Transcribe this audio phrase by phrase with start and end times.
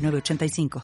[0.00, 0.82] 906985.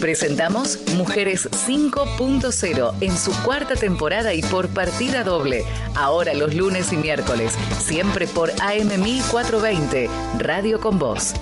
[0.00, 5.64] Presentamos Mujeres 5.0 en su cuarta temporada y por partida doble.
[5.94, 10.08] Ahora los lunes y miércoles, siempre por AM 1420,
[10.38, 11.34] Radio con Voz.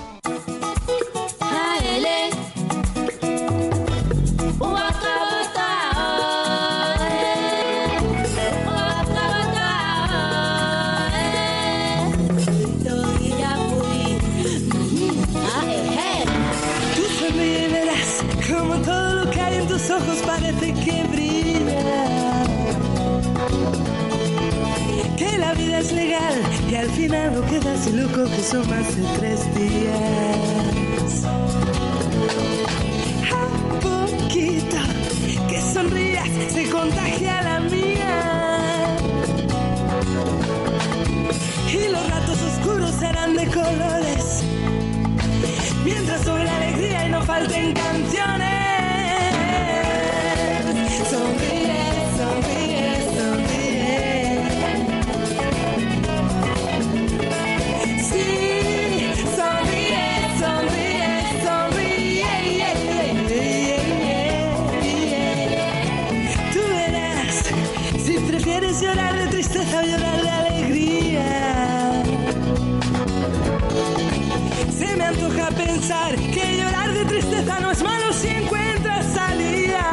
[25.49, 26.35] La vida es legal
[26.69, 31.23] y al final no quedas y loco que son más de tres días.
[33.33, 34.77] A poquito
[35.49, 38.97] que sonrías se contagia la mía.
[41.73, 44.43] Y los ratos oscuros serán de colores
[45.83, 48.68] mientras sobre la alegría y no falten canciones.
[68.49, 72.03] Prefieres llorar de tristeza o llorar de alegría.
[74.77, 79.85] Se me antoja pensar que llorar de tristeza no es malo si encuentras salida.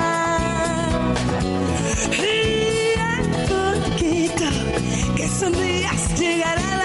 [2.12, 4.44] Y a poquito
[5.16, 6.75] que sonrías llegará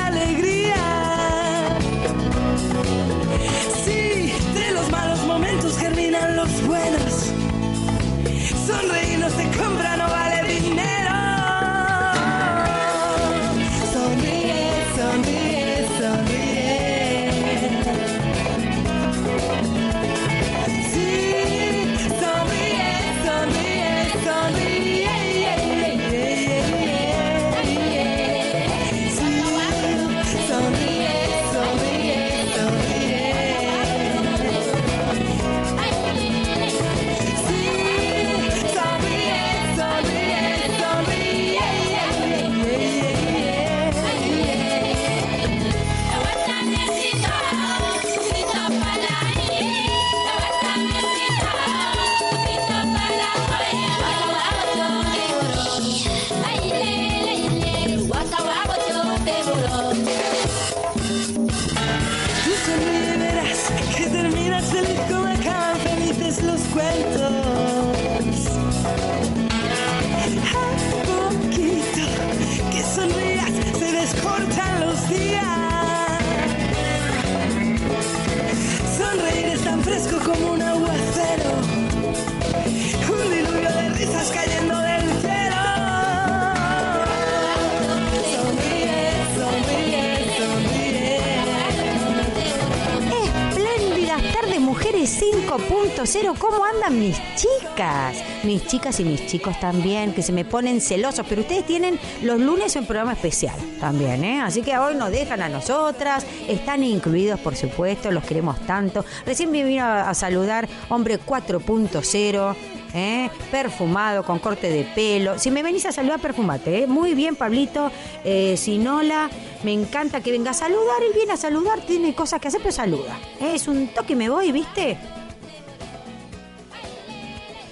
[94.42, 96.38] Tardes, mujeres 5.0.
[96.40, 98.18] ¿Cómo andan mis chicas?
[98.44, 101.26] Mis chicas y mis chicos también, que se me ponen celosos.
[101.30, 104.42] Pero ustedes tienen los lunes un programa especial también, ¿eh?
[104.42, 106.26] Así que hoy nos dejan a nosotras.
[106.48, 109.06] Están incluidos, por supuesto, los queremos tanto.
[109.28, 112.56] Recién me vino a, a saludar Hombre 4.0.
[112.94, 113.30] ¿eh?
[113.50, 115.38] perfumado, con corte de pelo.
[115.40, 116.84] Si me venís a saludar, perfumate.
[116.84, 116.88] ¿eh?
[116.88, 117.92] Muy bien, Pablito.
[118.24, 119.30] Eh, Sinola,
[119.64, 121.02] me encanta que venga a saludar.
[121.02, 123.18] Él viene a saludar, tiene cosas que hacer, pero saluda.
[123.40, 123.54] ¿eh?
[123.56, 124.98] Es un toque, me voy, ¿viste?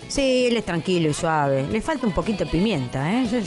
[0.08, 1.68] Sí, él es tranquilo y suave.
[1.70, 3.28] Le falta un poquito de pimienta, ¿eh?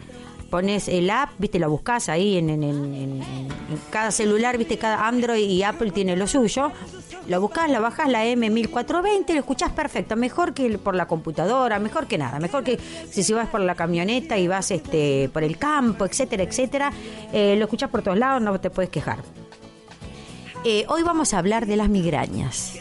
[0.52, 3.48] pones el app, viste, lo buscas ahí en, en- en- en-
[3.90, 6.70] cada celular, viste, cada Android y Apple tiene lo suyo.
[7.26, 12.06] Lo buscas, lo bajas la M1420, lo escuchás perfecto, mejor que por la computadora, mejor
[12.06, 12.78] que nada, mejor que
[13.10, 16.92] si, si vas por la camioneta y vas este por el campo, etcétera, etcétera,
[17.32, 19.20] eh, lo escuchás por todos lados, no te puedes quejar.
[20.64, 22.74] Eh, hoy vamos a hablar de las migrañas.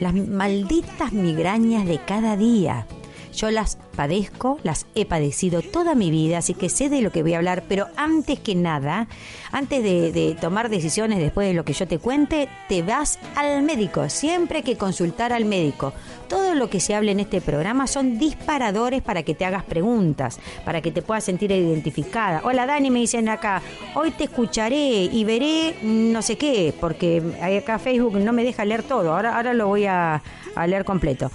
[0.00, 2.86] Las malditas migrañas de cada día.
[3.34, 7.22] Yo las padezco, las he padecido toda mi vida, así que sé de lo que
[7.22, 9.08] voy a hablar, pero antes que nada,
[9.52, 14.08] antes de, tomar decisiones después de lo que yo te cuente, te vas al médico.
[14.08, 15.92] Siempre hay que consultar al médico.
[16.28, 20.38] Todo lo que se hable en este programa son disparadores para que te hagas preguntas,
[20.64, 22.40] para que te puedas sentir identificada.
[22.44, 23.62] Hola Dani, me dicen acá,
[23.94, 27.22] hoy te escucharé y veré no sé qué, porque
[27.60, 30.22] acá Facebook no me deja leer todo, ahora, ahora lo voy a
[30.66, 31.30] leer completo.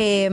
[0.00, 0.30] Eh,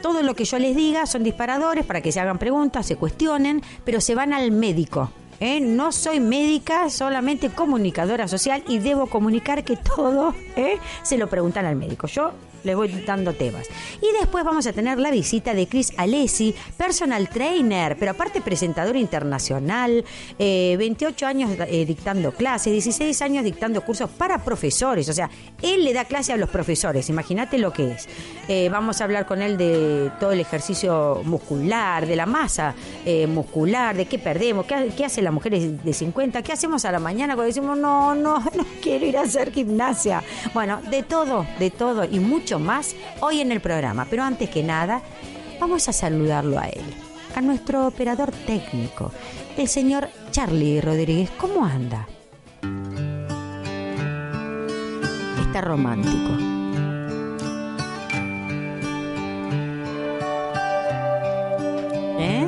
[0.00, 3.62] todo lo que yo les diga son disparadores para que se hagan preguntas, se cuestionen,
[3.84, 5.10] pero se van al médico.
[5.40, 5.58] ¿eh?
[5.58, 10.78] No soy médica, solamente comunicadora social y debo comunicar que todo ¿eh?
[11.02, 12.06] se lo preguntan al médico.
[12.06, 12.30] Yo
[12.64, 13.68] les voy dando temas.
[14.00, 18.96] Y después vamos a tener la visita de Chris Alessi, personal trainer, pero aparte presentador
[18.96, 20.04] internacional,
[20.38, 25.08] eh, 28 años eh, dictando clases, 16 años dictando cursos para profesores.
[25.08, 25.30] O sea,
[25.62, 28.08] él le da clase a los profesores, imagínate lo que es.
[28.48, 32.74] Eh, vamos a hablar con él de todo el ejercicio muscular, de la masa
[33.04, 36.92] eh, muscular, de qué perdemos, qué, qué hace la mujer de 50, qué hacemos a
[36.92, 40.22] la mañana cuando decimos, no, no, no quiero ir a hacer gimnasia.
[40.52, 44.06] Bueno, de todo, de todo y mucho más hoy en el programa.
[44.08, 45.02] Pero antes que nada,
[45.60, 46.82] vamos a saludarlo a él,
[47.34, 49.12] a nuestro operador técnico,
[49.56, 51.30] el señor Charlie Rodríguez.
[51.38, 52.06] ¿Cómo anda?
[55.40, 56.36] Está romántico.
[62.18, 62.46] ¿Eh?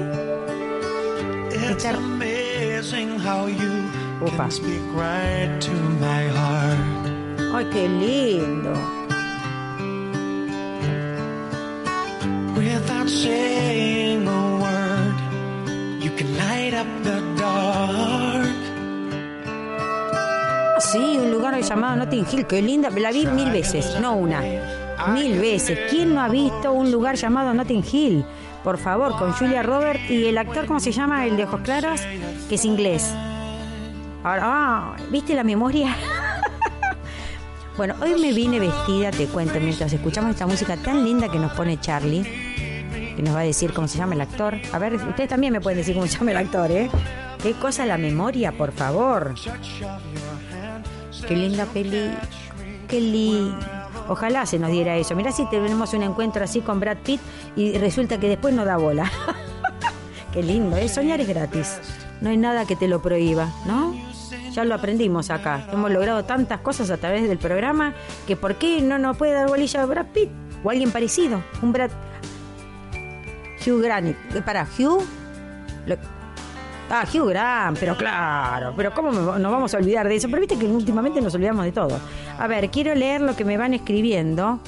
[1.71, 1.93] Está-
[6.33, 7.09] heart.
[7.55, 9.02] Ay, qué lindo.
[12.57, 18.49] Without saying a word, you can light up the dark.
[20.81, 24.43] Sí, un lugar llamado Notting Hill, qué linda, la vi mil veces, no una,
[25.15, 25.79] mil veces.
[25.89, 28.25] ¿Quién no ha visto un lugar llamado Notting Hill?
[28.63, 31.27] Por favor, con Julia Roberts y el actor, ¿cómo se llama?
[31.27, 32.03] El de ojos claros,
[32.49, 33.15] que es inglés.
[34.23, 35.97] Ahora, ah, ¿viste la memoria?
[37.77, 41.53] Bueno, hoy me vine vestida, te cuento, mientras escuchamos esta música tan linda que nos
[41.53, 42.23] pone Charlie,
[43.17, 44.59] que nos va a decir cómo se llama el actor.
[44.73, 46.91] A ver, ustedes también me pueden decir cómo se llama el actor, ¿eh?
[47.43, 49.35] Qué cosa la memoria, por favor.
[51.27, 52.11] Qué linda peli.
[52.89, 53.59] Qué lindo.
[54.09, 55.17] Ojalá se nos diera eso.
[55.17, 57.21] Mirá si tenemos un encuentro así con Brad Pitt
[57.57, 59.11] y resulta que después no da bola.
[60.33, 60.89] Qué lindo, ¿eh?
[60.89, 61.79] Soñar es gratis.
[62.21, 64.12] No hay nada que te lo prohíba, ¿no?
[64.53, 65.67] Ya lo aprendimos acá.
[65.73, 67.95] Hemos logrado tantas cosas a través del programa
[68.27, 70.31] que ¿por qué no nos puede dar bolilla a Brad Pitt?
[70.63, 71.43] O alguien parecido.
[71.63, 71.91] Un Brad...
[73.67, 74.17] Hugh Grant.
[74.35, 75.03] Eh, Para, Hugh...
[76.91, 80.29] Ah, Hugh Grant, pero claro, pero ¿cómo nos vamos a olvidar de eso?
[80.29, 81.99] Pero viste que últimamente nos olvidamos de todo.
[82.39, 84.61] A ver, quiero leer lo que me van escribiendo.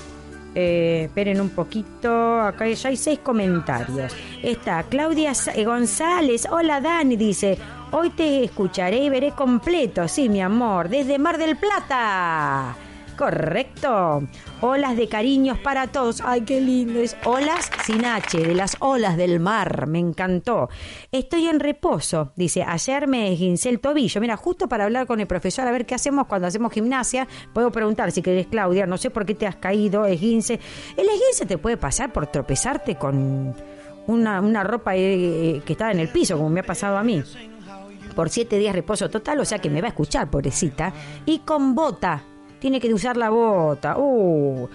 [0.55, 4.15] Eh, esperen un poquito, acá ya hay seis comentarios.
[4.43, 7.59] Está Claudia eh, González, hola Dani, dice,
[7.95, 12.77] hoy te escucharé y veré completo, sí, mi amor, desde Mar del Plata.
[13.17, 14.25] Correcto.
[14.61, 16.21] Olas de cariños para todos.
[16.25, 17.17] Ay, qué lindo es.
[17.25, 19.87] Olas sin H, de las olas del mar.
[19.87, 20.69] Me encantó.
[21.13, 22.33] Estoy en reposo.
[22.35, 24.21] Dice, ayer me esguincé el tobillo.
[24.21, 27.29] Mira, justo para hablar con el profesor, a ver qué hacemos cuando hacemos gimnasia.
[27.53, 28.85] Puedo preguntar si querés, Claudia.
[28.85, 30.59] No sé por qué te has caído, esguince.
[30.97, 33.55] El esguince te puede pasar por tropezarte con
[34.09, 37.23] una, una ropa eh, que está en el piso, como me ha pasado a mí
[38.15, 40.93] por siete días reposo total, o sea que me va a escuchar, pobrecita,
[41.27, 42.23] y con bota.
[42.59, 43.99] Tiene que usar la bota.
[43.99, 44.69] Uh,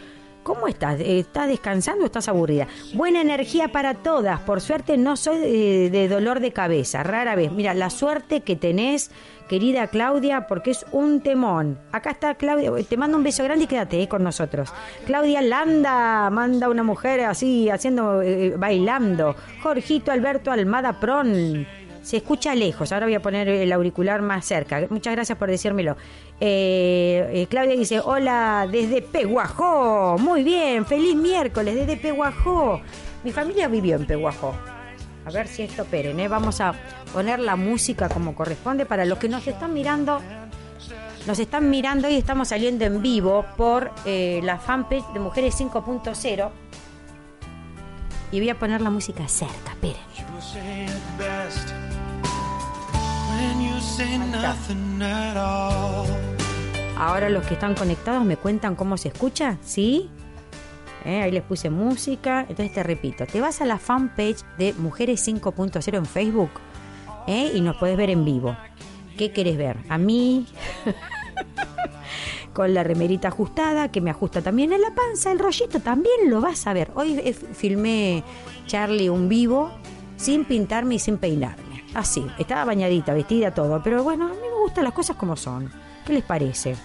[0.44, 1.00] ¿Cómo estás?
[1.00, 2.68] ¿Estás descansando o estás aburrida?
[2.94, 4.40] Buena energía para todas.
[4.40, 7.04] Por suerte no soy de dolor de cabeza.
[7.04, 7.52] Rara vez.
[7.52, 9.12] Mira, la suerte que tenés,
[9.48, 11.78] querida Claudia, porque es un temón.
[11.92, 12.72] Acá está Claudia.
[12.88, 14.74] Te mando un beso grande y quédate eh, con nosotros.
[15.06, 19.36] Claudia Landa manda una mujer así, haciendo, eh, bailando.
[19.62, 21.68] Jorgito Alberto Almada Pron.
[22.10, 22.92] Se escucha lejos.
[22.92, 24.82] Ahora voy a poner el auricular más cerca.
[24.90, 25.96] Muchas gracias por decírmelo.
[26.40, 30.18] Eh, eh, Claudia dice, hola desde Peguajó.
[30.18, 32.82] Muy bien, feliz miércoles desde Peguajó.
[33.24, 34.56] Mi familia vivió en Peguajó.
[35.24, 36.28] A ver si esto peren, ¿eh?
[36.28, 36.74] Vamos a
[37.14, 40.20] poner la música como corresponde para los que nos están mirando.
[41.28, 46.50] Nos están mirando y estamos saliendo en vivo por eh, la fanpage de Mujeres 5.0.
[48.32, 50.02] Y voy a poner la música cerca, esperen.
[56.98, 60.10] Ahora los que están conectados me cuentan cómo se escucha, ¿sí?
[61.06, 62.42] Eh, ahí les puse música.
[62.42, 66.50] Entonces te repito, te vas a la fanpage de Mujeres 5.0 en Facebook
[67.28, 68.56] eh, y nos puedes ver en vivo.
[69.18, 69.78] ¿Qué querés ver?
[69.90, 70.46] A mí,
[72.54, 76.42] con la remerita ajustada, que me ajusta también en la panza, el rollito también lo
[76.42, 76.92] vas a ver.
[76.96, 78.24] Hoy eh, filmé
[78.66, 79.72] Charlie un vivo
[80.18, 81.69] sin pintarme y sin peinarme.
[81.94, 83.82] Así, estaba bañadita, vestida, todo.
[83.84, 85.72] Pero bueno, a mí me gustan las cosas como son.
[86.06, 86.76] ¿Qué les parece?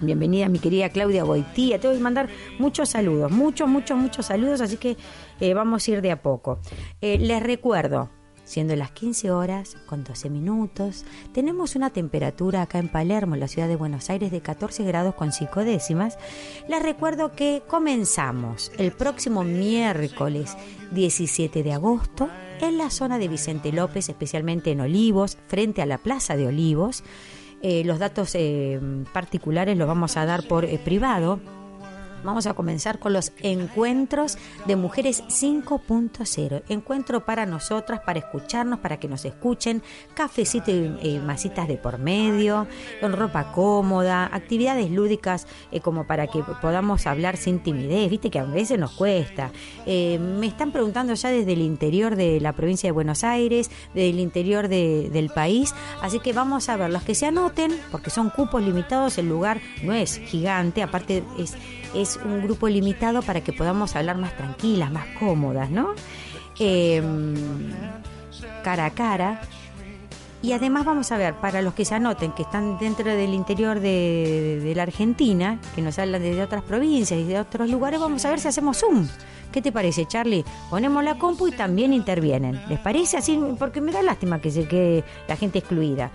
[0.00, 1.78] Bienvenida mi querida Claudia Boitía.
[1.78, 4.96] Te voy a mandar muchos saludos, muchos, muchos, muchos saludos, así que
[5.38, 6.58] eh, vamos a ir de a poco.
[7.00, 8.10] Eh, les recuerdo,
[8.44, 13.48] siendo las 15 horas con 12 minutos, tenemos una temperatura acá en Palermo, en la
[13.48, 16.18] ciudad de Buenos Aires, de 14 grados con 5 décimas.
[16.68, 20.56] Les recuerdo que comenzamos el próximo miércoles
[20.92, 22.28] 17 de agosto
[22.60, 27.02] en la zona de Vicente López, especialmente en Olivos, frente a la Plaza de Olivos.
[27.62, 28.80] Eh, los datos eh,
[29.12, 31.40] particulares los vamos a dar por eh, privado.
[32.24, 36.62] Vamos a comenzar con los encuentros de Mujeres 5.0.
[36.68, 39.82] Encuentro para nosotras, para escucharnos, para que nos escuchen,
[40.14, 42.66] cafecito y eh, masitas de por medio,
[43.00, 48.38] con ropa cómoda, actividades lúdicas eh, como para que podamos hablar sin timidez, viste que
[48.38, 49.50] a veces nos cuesta.
[49.86, 54.10] Eh, me están preguntando ya desde el interior de la provincia de Buenos Aires, desde
[54.10, 58.10] el interior de- del país, así que vamos a ver los que se anoten, porque
[58.10, 61.54] son cupos limitados, el lugar no es gigante, aparte es
[61.94, 65.94] es un grupo limitado para que podamos hablar más tranquilas, más cómodas, ¿no?
[66.58, 67.02] Eh,
[68.62, 69.40] cara a cara.
[70.42, 73.78] Y además vamos a ver, para los que se anoten, que están dentro del interior
[73.78, 78.24] de, de la Argentina, que nos hablan desde otras provincias y de otros lugares, vamos
[78.24, 79.06] a ver si hacemos Zoom.
[79.52, 80.44] ¿Qué te parece, Charlie?
[80.70, 82.60] Ponemos la compu y también intervienen.
[82.68, 83.38] ¿Les parece así?
[83.58, 86.10] Porque me da lástima que se quede la gente excluida.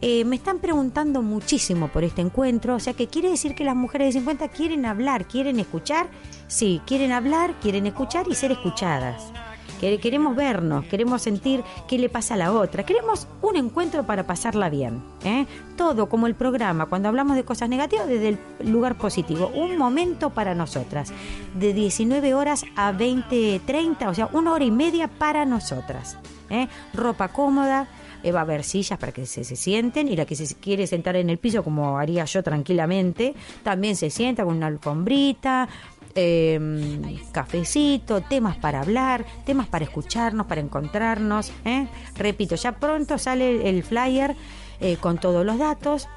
[0.00, 3.74] Eh, me están preguntando muchísimo por este encuentro, o sea que quiere decir que las
[3.74, 6.06] mujeres de 50 quieren hablar, quieren escuchar,
[6.46, 9.32] sí, quieren hablar, quieren escuchar y ser escuchadas.
[9.80, 14.24] Que- Queremos vernos, queremos sentir qué le pasa a la otra, queremos un encuentro para
[14.26, 15.02] pasarla bien.
[15.24, 15.46] ¿eh?
[15.76, 18.28] Todo como el programa, cuando hablamos de cosas negativas, desde
[18.60, 19.50] el lugar positivo.
[19.54, 21.12] Un momento para nosotras,
[21.54, 26.16] de 19 horas a 20, 30, o sea, una hora y media para nosotras.
[26.50, 26.66] ¿eh?
[26.94, 27.86] Ropa cómoda,
[28.24, 31.16] va a haber sillas para que se, se sienten y la que se quiere sentar
[31.16, 35.68] en el piso como haría yo tranquilamente, también se sienta con una alfombrita,
[36.14, 41.52] eh, cafecito, temas para hablar, temas para escucharnos, para encontrarnos.
[41.64, 41.86] ¿eh?
[42.16, 44.34] Repito, ya pronto sale el flyer
[44.80, 46.08] eh, con todos los datos.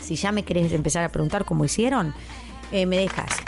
[0.00, 2.14] Si ya me querés empezar a preguntar cómo hicieron,
[2.72, 3.38] eh, me dejas.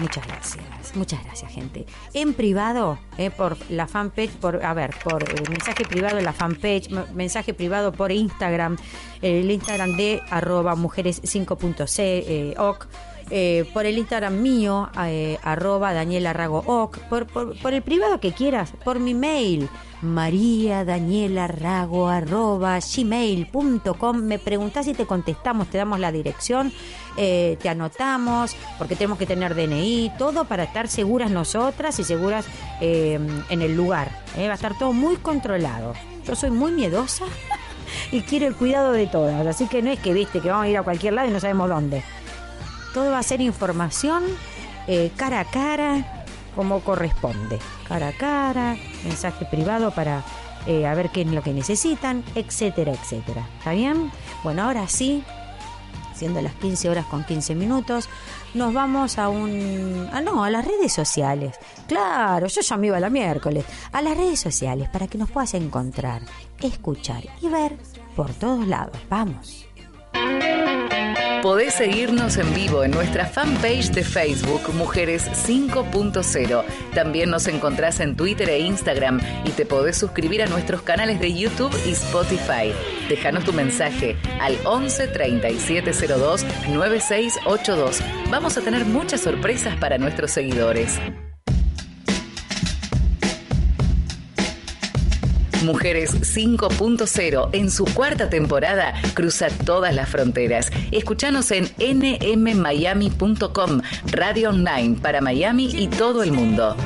[0.00, 1.86] Muchas gracias, muchas gracias, gente.
[2.14, 6.32] En privado, eh, por la fanpage, por, a ver, por eh, mensaje privado en la
[6.32, 8.76] fanpage, mensaje privado por Instagram,
[9.22, 12.86] el Instagram de arroba mujeres 5.c, eh, oc,
[13.30, 18.20] eh, por el Instagram mío, eh, arroba Daniela Rago oc, por, por, por el privado
[18.20, 19.68] que quieras, por mi mail,
[22.80, 24.16] Gmail.com.
[24.18, 26.72] Me preguntás y te contestamos, te damos la dirección,
[27.16, 32.46] eh, te anotamos, porque tenemos que tener DNI, todo para estar seguras nosotras y seguras
[32.80, 34.10] eh, en el lugar.
[34.36, 34.46] eh.
[34.46, 35.94] Va a estar todo muy controlado.
[36.26, 37.24] Yo soy muy miedosa
[38.12, 40.68] y quiero el cuidado de todas, así que no es que viste que vamos a
[40.68, 42.02] ir a cualquier lado y no sabemos dónde.
[42.92, 44.24] Todo va a ser información
[44.88, 46.15] eh, cara a cara,
[46.56, 47.60] como corresponde.
[47.86, 50.24] Cara a cara, mensaje privado para
[50.66, 53.46] eh, a ver qué es lo que necesitan, etcétera, etcétera.
[53.58, 54.10] ¿Está bien?
[54.42, 55.22] Bueno, ahora sí,
[56.16, 58.08] siendo las 15 horas con 15 minutos,
[58.54, 60.08] nos vamos a un...
[60.12, 61.56] Ah, no, a las redes sociales.
[61.86, 63.64] Claro, yo ya me iba la miércoles.
[63.92, 66.22] A las redes sociales para que nos puedas encontrar,
[66.60, 67.76] escuchar y ver
[68.16, 68.96] por todos lados.
[69.08, 69.66] Vamos.
[71.42, 76.64] Podés seguirnos en vivo en nuestra fanpage de Facebook Mujeres 5.0.
[76.94, 81.34] También nos encontrás en Twitter e Instagram y te podés suscribir a nuestros canales de
[81.34, 82.72] YouTube y Spotify.
[83.08, 88.00] Déjanos tu mensaje al 11 3702 9682.
[88.30, 90.98] Vamos a tener muchas sorpresas para nuestros seguidores.
[95.64, 100.70] Mujeres 5.0 en su cuarta temporada cruza todas las fronteras.
[100.90, 106.76] Escuchanos en nmmiami.com, radio online para Miami y todo el mundo.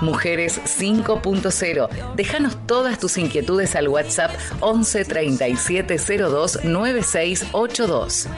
[0.00, 2.14] Mujeres 5.0.
[2.16, 8.28] Déjanos todas tus inquietudes al WhatsApp 11 3702 9682.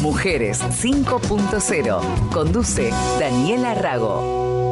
[0.00, 2.30] Mujeres 5.0.
[2.30, 4.67] Conduce Daniela Rago.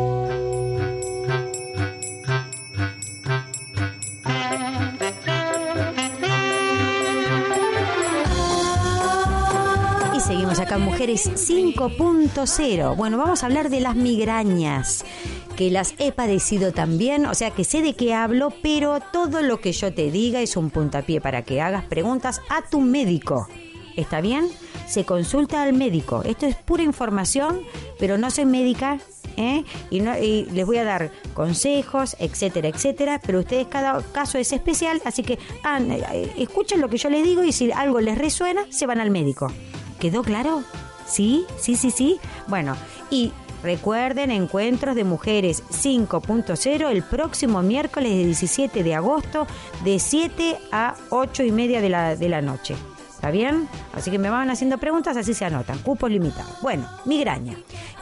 [10.67, 12.97] Acá Mujeres 5.0.
[12.97, 15.05] Bueno, vamos a hablar de las migrañas,
[15.57, 19.61] que las he padecido también, o sea que sé de qué hablo, pero todo lo
[19.61, 23.47] que yo te diga es un puntapié para que hagas preguntas a tu médico.
[23.97, 24.49] ¿Está bien?
[24.89, 26.23] Se consulta al médico.
[26.25, 27.61] Esto es pura información,
[27.99, 28.99] pero no soy médica,
[29.37, 29.65] ¿eh?
[29.91, 34.53] y, no- y les voy a dar consejos, etcétera, etcétera, pero ustedes cada caso es
[34.53, 38.19] especial, así que ah, eh, escuchen lo que yo les digo y si algo les
[38.19, 39.47] resuena, se van al médico.
[39.99, 40.63] ¿Quedó claro?
[41.07, 41.47] ¿Sí?
[41.59, 42.21] ¿Sí, sí, sí?
[42.49, 42.77] Bueno,
[43.11, 49.47] y recuerden, encuentros de mujeres 5.0 el próximo miércoles de 17 de agosto
[49.85, 52.77] de 7 a 8 y media de la, de la noche.
[53.27, 53.69] ¿Está bien?
[53.93, 55.81] Así que me van haciendo preguntas, así se anotan.
[55.81, 56.61] Cupos limitados.
[56.63, 57.57] Bueno, migraña.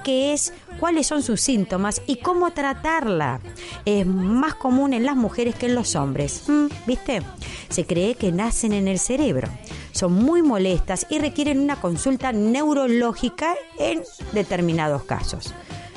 [0.05, 0.53] ¿Qué es?
[0.79, 2.03] ¿Cuáles son sus síntomas?
[2.07, 3.41] ¿Y cómo tratarla?
[3.87, 6.47] Es más común en las mujeres que en los hombres.
[6.47, 6.67] ¿Mm?
[6.87, 7.23] ¿Viste?
[7.71, 9.49] Se cree que nacen en el cerebro.
[9.93, 14.03] Son muy molestas y requieren una consulta neurológica en
[14.33, 15.55] determinados casos.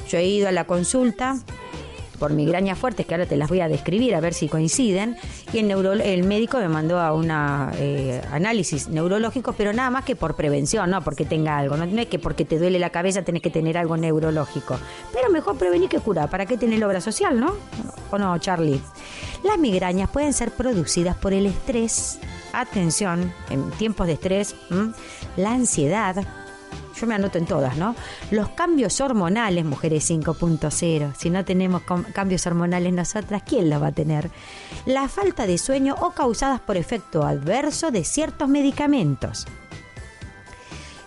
[0.08, 1.38] Yo he ido a la consulta
[2.20, 5.18] por migrañas fuertes, que ahora te las voy a describir a ver si coinciden,
[5.54, 10.16] y el, neuro- el médico me mandó a un análisis neurológico, pero nada más que
[10.16, 13.42] por prevención, no porque tenga algo, no, es que porque te duele la cabeza tenés
[13.42, 14.78] que tener algo neurológico,
[15.14, 17.54] pero mejor prevenir que curar, ¿para qué tener obra social, no?
[18.12, 18.82] ¿O no, Charlie?
[19.44, 22.20] Las migrañas pueden ser producidas por el estrés,
[22.54, 24.56] atención, en tiempos de estrés,
[25.36, 26.16] la ansiedad,
[27.00, 27.96] yo me anoto en todas, ¿no?
[28.32, 31.14] Los cambios hormonales, mujeres 5.0.
[31.16, 34.30] Si no tenemos cambios hormonales nosotras, ¿quién los va a tener?
[34.86, 39.46] La falta de sueño o causadas por efecto adverso de ciertos medicamentos.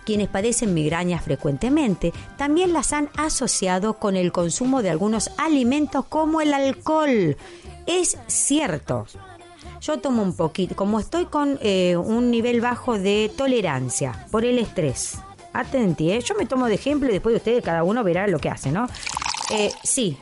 [0.05, 6.41] Quienes padecen migrañas frecuentemente también las han asociado con el consumo de algunos alimentos como
[6.41, 7.37] el alcohol.
[7.87, 9.07] Es cierto.
[9.81, 14.59] Yo tomo un poquito, como estoy con eh, un nivel bajo de tolerancia por el
[14.59, 15.19] estrés.
[15.53, 16.21] Atenti, ¿eh?
[16.21, 18.87] yo me tomo de ejemplo y después ustedes cada uno verá lo que hace, ¿no?
[19.51, 20.17] Eh, sí,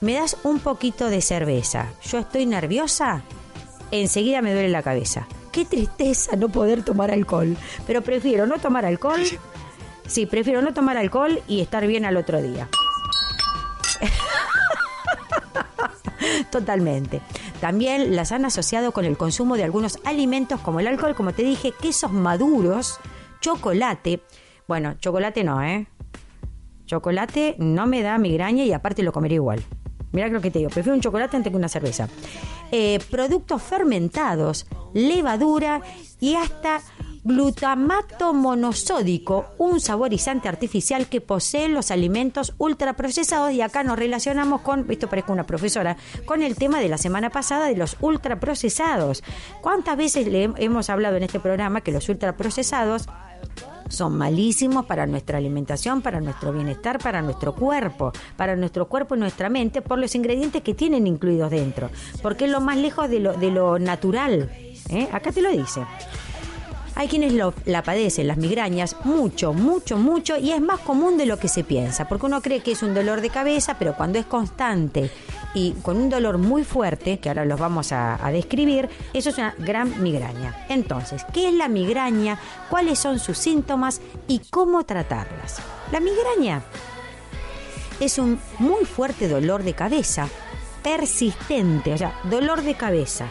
[0.00, 1.92] me das un poquito de cerveza.
[2.04, 3.22] Yo estoy nerviosa,
[3.92, 5.28] enseguida me duele la cabeza.
[5.52, 7.56] Qué tristeza no poder tomar alcohol.
[7.86, 9.20] Pero prefiero no tomar alcohol.
[10.06, 12.68] Sí, prefiero no tomar alcohol y estar bien al otro día.
[16.50, 17.20] Totalmente.
[17.60, 21.44] También las han asociado con el consumo de algunos alimentos como el alcohol, como te
[21.44, 22.98] dije, quesos maduros,
[23.40, 24.20] chocolate.
[24.68, 25.86] Bueno, chocolate no, ¿eh?
[26.86, 29.62] Chocolate no me da migraña y aparte lo comeré igual.
[30.12, 32.08] Mira lo que te digo, prefiero un chocolate antes que una cerveza.
[32.70, 35.80] Eh, productos fermentados, levadura
[36.20, 36.80] y hasta
[37.24, 44.90] glutamato monosódico, un saborizante artificial que poseen los alimentos ultraprocesados y acá nos relacionamos con,
[44.90, 49.22] esto parezco una profesora, con el tema de la semana pasada de los ultraprocesados.
[49.60, 53.08] ¿Cuántas veces le hemos hablado en este programa que los ultraprocesados
[53.92, 59.18] son malísimos para nuestra alimentación, para nuestro bienestar, para nuestro cuerpo, para nuestro cuerpo y
[59.18, 61.90] nuestra mente, por los ingredientes que tienen incluidos dentro,
[62.22, 64.50] porque es lo más lejos de lo, de lo natural.
[64.88, 65.08] ¿eh?
[65.12, 65.82] Acá te lo dice.
[66.94, 71.38] Hay quienes la padecen, las migrañas, mucho, mucho, mucho, y es más común de lo
[71.38, 74.26] que se piensa, porque uno cree que es un dolor de cabeza, pero cuando es
[74.26, 75.10] constante
[75.54, 79.38] y con un dolor muy fuerte, que ahora los vamos a, a describir, eso es
[79.38, 80.66] una gran migraña.
[80.68, 82.38] Entonces, ¿qué es la migraña?
[82.68, 85.60] ¿Cuáles son sus síntomas y cómo tratarlas?
[85.90, 86.62] La migraña
[88.00, 90.28] es un muy fuerte dolor de cabeza,
[90.82, 93.28] persistente, o sea, dolor de cabeza,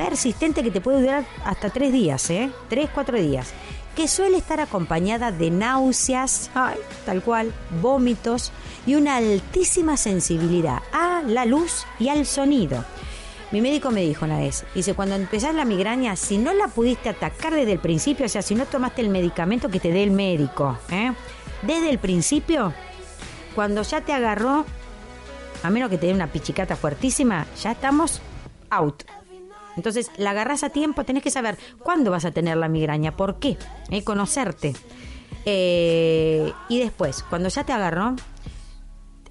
[0.00, 2.50] persistente que te puede durar hasta tres días, ¿eh?
[2.70, 3.52] Tres, cuatro días,
[3.94, 8.50] que suele estar acompañada de náuseas, ay, tal cual, vómitos
[8.86, 12.82] y una altísima sensibilidad a la luz y al sonido.
[13.52, 17.10] Mi médico me dijo una vez, dice, cuando empezás la migraña, si no la pudiste
[17.10, 20.12] atacar desde el principio, o sea, si no tomaste el medicamento que te dé el
[20.12, 21.12] médico, ¿eh?
[21.60, 22.72] desde el principio,
[23.54, 24.64] cuando ya te agarró,
[25.62, 28.22] a menos que te dé una pichicata fuertísima, ya estamos
[28.70, 29.19] out.
[29.80, 33.38] Entonces, la agarras a tiempo, tenés que saber cuándo vas a tener la migraña, por
[33.38, 33.56] qué,
[33.88, 34.04] ¿eh?
[34.04, 34.74] conocerte.
[35.46, 38.14] Eh, y después, cuando ya te agarró,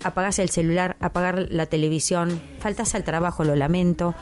[0.03, 4.15] apagás el celular, apagar la televisión, faltas al trabajo, lo lamento.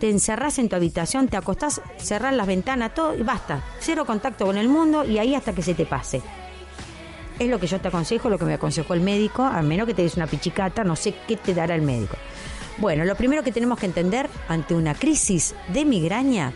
[0.00, 3.62] Te encerrás en tu habitación, te acostás, cerrás las ventanas, todo y basta.
[3.78, 6.22] Cero contacto con el mundo y ahí hasta que se te pase.
[7.38, 9.92] Es lo que yo te aconsejo, lo que me aconsejó el médico, a menos que
[9.92, 12.16] te des una pichicata, no sé qué te dará el médico.
[12.78, 16.52] Bueno, lo primero que tenemos que entender ante una crisis de migraña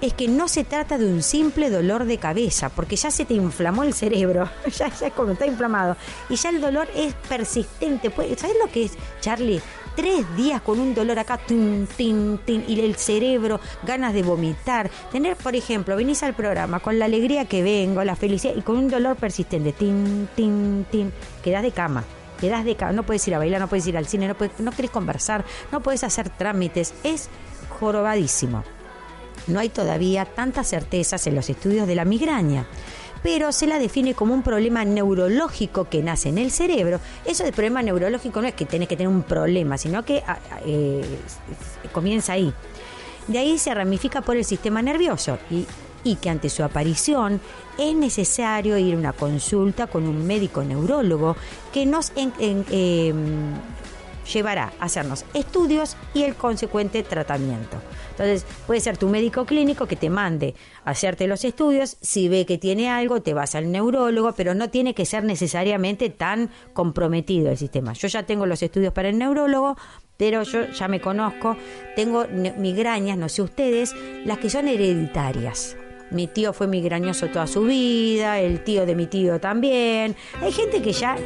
[0.00, 3.34] es que no se trata de un simple dolor de cabeza, porque ya se te
[3.34, 5.96] inflamó el cerebro, ya, es como está inflamado,
[6.28, 8.10] y ya el dolor es persistente.
[8.10, 9.60] Puede- ¿Sabes lo que es, Charlie?
[9.96, 14.90] tres días con un dolor acá, tin, tin, tin, y el cerebro, ganas de vomitar.
[15.12, 18.76] Tener, por ejemplo, venís al programa con la alegría que vengo, la felicidad, y con
[18.76, 21.12] un dolor persistente, tin, tin, tin,
[21.44, 22.02] quedás de cama.
[22.48, 25.80] De no puedes ir a bailar, no puedes ir al cine, no, puedes, conversar, no
[25.80, 26.94] puedes hacer trámites.
[27.02, 27.28] Es
[27.78, 28.64] jorobadísimo.
[29.46, 32.66] No hay todavía tantas certezas en los estudios de la migraña
[33.22, 37.00] pero se la define como un problema neurológico que nace en el cerebro.
[37.24, 40.36] Eso de problema neurológico no es que tenés que tener un problema, sino que ah,
[40.50, 41.02] ah, eh,
[41.90, 42.52] comienza ahí.
[43.26, 45.66] De ahí se ramifica por el sistema nervioso y,
[46.04, 47.40] y que ante su aparición
[47.78, 51.36] es necesario ir a una consulta con un médico neurólogo
[51.72, 52.32] que nos en,
[52.70, 53.54] em,
[54.32, 57.78] llevará a hacernos estudios y el consecuente tratamiento.
[58.10, 62.46] Entonces, puede ser tu médico clínico que te mande a hacerte los estudios, si ve
[62.46, 67.50] que tiene algo, te vas al neurólogo, pero no tiene que ser necesariamente tan comprometido
[67.50, 67.92] el sistema.
[67.92, 69.76] Yo ya tengo los estudios para el neurólogo,
[70.16, 71.56] pero yo ya me conozco,
[71.96, 75.76] tengo migrañas, no sé ustedes, las que son hereditarias.
[76.10, 80.16] Mi tío fue migrañoso toda su vida, el tío de mi tío también.
[80.40, 81.16] Hay gente que ya...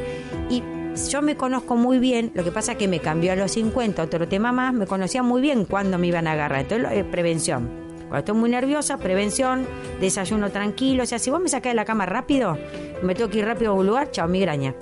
[0.49, 0.63] Y
[1.11, 4.03] yo me conozco muy bien, lo que pasa es que me cambió a los 50,
[4.03, 6.63] otro tema más, me conocía muy bien cuándo me iban a agarrar.
[6.63, 7.69] Entonces, eh, prevención.
[8.09, 9.67] Cuando estoy muy nerviosa, prevención,
[10.01, 11.03] desayuno tranquilo.
[11.03, 12.57] O sea, si vos me sacás de la cama rápido,
[13.03, 14.75] me tengo que ir rápido a un lugar, chao, migraña.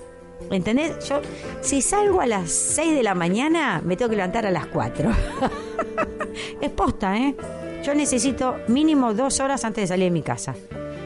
[0.50, 1.08] ¿Entendés?
[1.08, 1.20] Yo,
[1.60, 5.10] si salgo a las 6 de la mañana, me tengo que levantar a las 4.
[6.60, 7.34] es posta, ¿eh?
[7.82, 10.54] Yo necesito mínimo dos horas antes de salir de mi casa.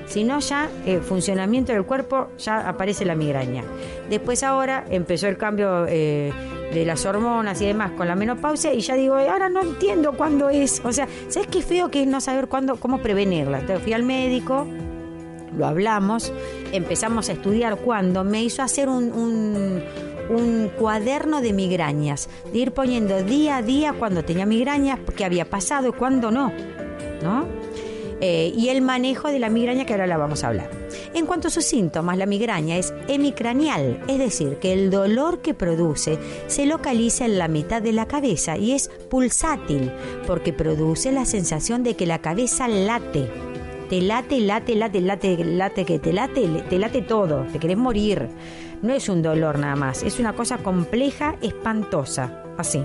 [0.06, 3.62] Si no, ya el eh, funcionamiento del cuerpo, ya aparece la migraña.
[4.08, 6.32] Después ahora empezó el cambio eh,
[6.72, 10.48] de las hormonas y demás con la menopausia y ya digo, ahora no entiendo cuándo
[10.48, 10.82] es.
[10.84, 13.60] O sea, ¿sabes qué feo que es no saber cuándo, cómo prevenirla?
[13.60, 14.66] Entonces fui al médico,
[15.56, 16.32] lo hablamos,
[16.72, 19.82] empezamos a estudiar cuándo, me hizo hacer un, un,
[20.30, 25.48] un cuaderno de migrañas, de ir poniendo día a día cuando tenía migrañas, qué había
[25.48, 26.52] pasado y cuándo no,
[27.22, 27.46] ¿no?
[28.20, 30.70] Eh, y el manejo de la migraña que ahora la vamos a hablar.
[31.14, 35.54] En cuanto a sus síntomas, la migraña es hemicranial, es decir, que el dolor que
[35.54, 39.90] produce se localiza en la mitad de la cabeza y es pulsátil,
[40.26, 43.49] porque produce la sensación de que la cabeza late.
[43.90, 48.28] Te late, late, late, late, late, que te late, te late todo, te querés morir.
[48.82, 52.84] No es un dolor nada más, es una cosa compleja, espantosa, así.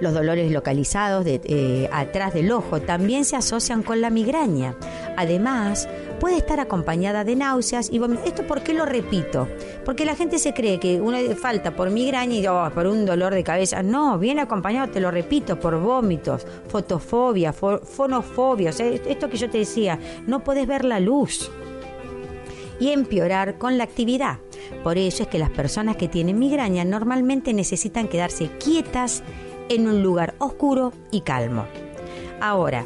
[0.00, 4.76] Los dolores localizados de, eh, atrás del ojo también se asocian con la migraña.
[5.16, 5.88] Además,
[6.20, 8.26] puede estar acompañada de náuseas y vómitos.
[8.26, 9.48] ¿Esto por qué lo repito?
[9.84, 13.34] Porque la gente se cree que una falta por migraña y oh, por un dolor
[13.34, 13.82] de cabeza.
[13.82, 18.70] No, viene acompañado, te lo repito, por vómitos, fotofobia, fonofobia.
[18.70, 21.50] O sea, esto que yo te decía, no puedes ver la luz.
[22.78, 24.38] Y empeorar con la actividad.
[24.84, 29.24] Por eso es que las personas que tienen migraña normalmente necesitan quedarse quietas
[29.68, 31.66] en un lugar oscuro y calmo.
[32.40, 32.84] Ahora,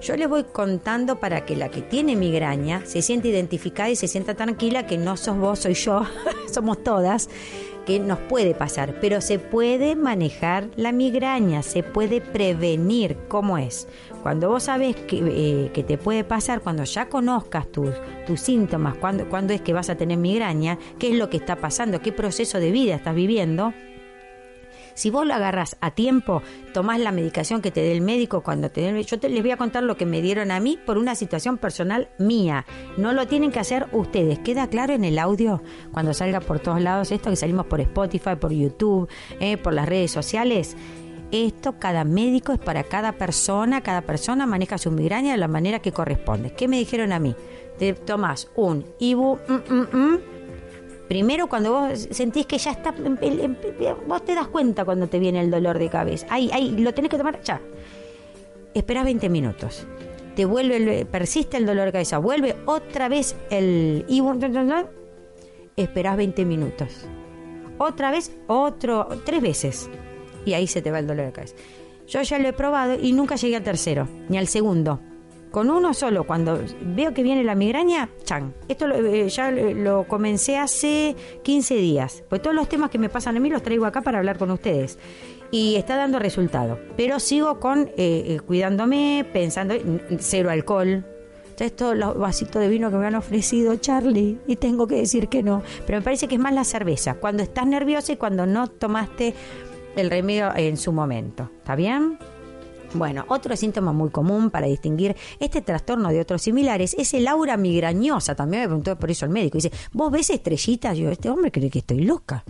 [0.00, 4.06] yo les voy contando para que la que tiene migraña se sienta identificada y se
[4.06, 6.02] sienta tranquila que no sos vos, soy yo,
[6.52, 7.30] somos todas,
[7.86, 13.88] que nos puede pasar, pero se puede manejar la migraña, se puede prevenir cómo es.
[14.22, 17.90] Cuando vos sabes que, eh, te puede pasar, cuando ya conozcas tus,
[18.26, 21.56] tus síntomas, cuándo, cuándo es que vas a tener migraña, qué es lo que está
[21.56, 23.72] pasando, qué proceso de vida estás viviendo,
[24.94, 28.70] si vos lo agarras a tiempo, tomás la medicación que te dé el médico cuando
[28.70, 30.98] te dé Yo te, les voy a contar lo que me dieron a mí por
[30.98, 32.64] una situación personal mía.
[32.96, 34.38] No lo tienen que hacer ustedes.
[34.38, 35.62] ¿Queda claro en el audio?
[35.92, 39.08] Cuando salga por todos lados esto, que salimos por Spotify, por YouTube,
[39.40, 40.76] eh, por las redes sociales.
[41.32, 45.80] Esto, cada médico es para cada persona, cada persona maneja su migraña de la manera
[45.80, 46.52] que corresponde.
[46.52, 47.34] ¿Qué me dijeron a mí?
[47.78, 50.18] Te tomás un Ibu, mm, mm, mm,
[51.08, 52.94] Primero cuando vos sentís que ya está,
[54.06, 56.26] vos te das cuenta cuando te viene el dolor de cabeza.
[56.30, 57.60] Ahí, ahí, lo tenés que tomar ya.
[58.72, 59.86] Esperás 20 minutos.
[60.34, 64.04] Te vuelve, persiste el dolor de cabeza, vuelve otra vez el...
[65.76, 67.06] Esperás 20 minutos.
[67.78, 69.90] Otra vez, otro, tres veces.
[70.44, 71.56] Y ahí se te va el dolor de cabeza.
[72.06, 75.00] Yo ya lo he probado y nunca llegué al tercero, ni al segundo
[75.54, 78.52] con uno solo, cuando veo que viene la migraña, chan.
[78.66, 81.14] Esto eh, ya lo comencé hace
[81.44, 82.24] 15 días.
[82.28, 84.50] Pues todos los temas que me pasan a mí los traigo acá para hablar con
[84.50, 84.98] ustedes.
[85.52, 86.80] Y está dando resultado.
[86.96, 89.76] Pero sigo con eh, eh, cuidándome, pensando,
[90.18, 91.06] cero alcohol,
[91.56, 95.44] estos los vasitos de vino que me han ofrecido Charlie y tengo que decir que
[95.44, 95.62] no.
[95.86, 99.34] Pero me parece que es más la cerveza, cuando estás nerviosa y cuando no tomaste
[99.94, 101.48] el remedio en su momento.
[101.58, 102.18] ¿Está bien?
[102.94, 107.56] Bueno, otro síntoma muy común para distinguir este trastorno de otros similares es el aura
[107.56, 108.36] migrañosa.
[108.36, 109.58] También me preguntó por eso el médico.
[109.58, 110.96] Dice, ¿vos ves estrellitas?
[110.96, 112.44] Yo, este hombre cree que estoy loca.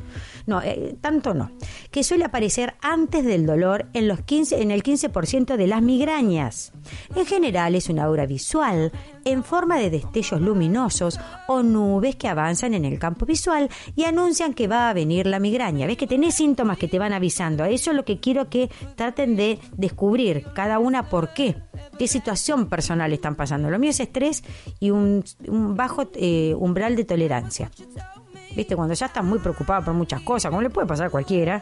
[0.46, 1.50] No, eh, tanto no.
[1.90, 6.72] Que suele aparecer antes del dolor en, los 15, en el 15% de las migrañas.
[7.16, 8.92] En general es una aura visual
[9.24, 14.52] en forma de destellos luminosos o nubes que avanzan en el campo visual y anuncian
[14.52, 15.86] que va a venir la migraña.
[15.86, 17.64] ¿Ves que tenés síntomas que te van avisando?
[17.64, 21.56] Eso es lo que quiero que traten de descubrir cada una por qué,
[21.98, 23.70] qué situación personal están pasando.
[23.70, 24.42] Lo mío es estrés
[24.80, 27.70] y un, bajo eh, umbral de tolerancia.
[28.54, 28.76] ¿Viste?
[28.76, 31.60] Cuando ya estás muy preocupado por muchas cosas, como le puede pasar a cualquiera,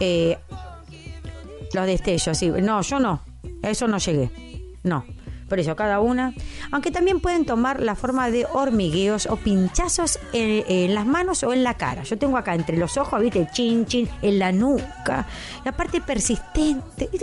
[0.00, 0.36] eh,
[1.72, 2.50] los destellos, sí.
[2.50, 3.20] No, yo no.
[3.62, 4.30] A eso no llegué.
[4.82, 5.04] No.
[5.48, 6.34] Por eso, cada una.
[6.70, 11.62] Aunque también pueden tomar la forma de hormigueos o pinchazos en, las manos o en
[11.62, 12.02] la cara.
[12.02, 15.26] Yo tengo acá entre los ojos, viste, chin, chin, en la nuca.
[15.64, 17.10] La parte persistente.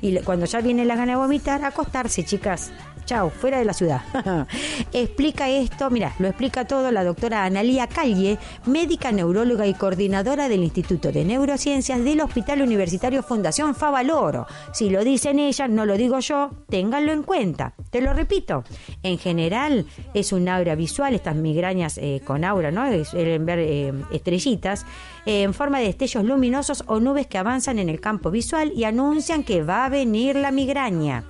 [0.00, 2.72] Y cuando ya viene la gana de vomitar, acostarse, chicas.
[3.06, 4.02] Chao, fuera de la ciudad.
[4.92, 10.64] explica esto, mira, lo explica todo la doctora Analía Calle, médica neuróloga y coordinadora del
[10.64, 14.48] Instituto de Neurociencias del Hospital Universitario Fundación Favaloro.
[14.72, 17.74] Si lo dicen ellas, no lo digo yo, ténganlo en cuenta.
[17.90, 18.64] Te lo repito,
[19.04, 22.86] en general es un aura visual, estas migrañas eh, con aura, ¿no?
[23.04, 24.84] Suelen ver eh, estrellitas
[25.26, 28.82] eh, en forma de destellos luminosos o nubes que avanzan en el campo visual y
[28.82, 31.24] anuncian que va a venir la migraña.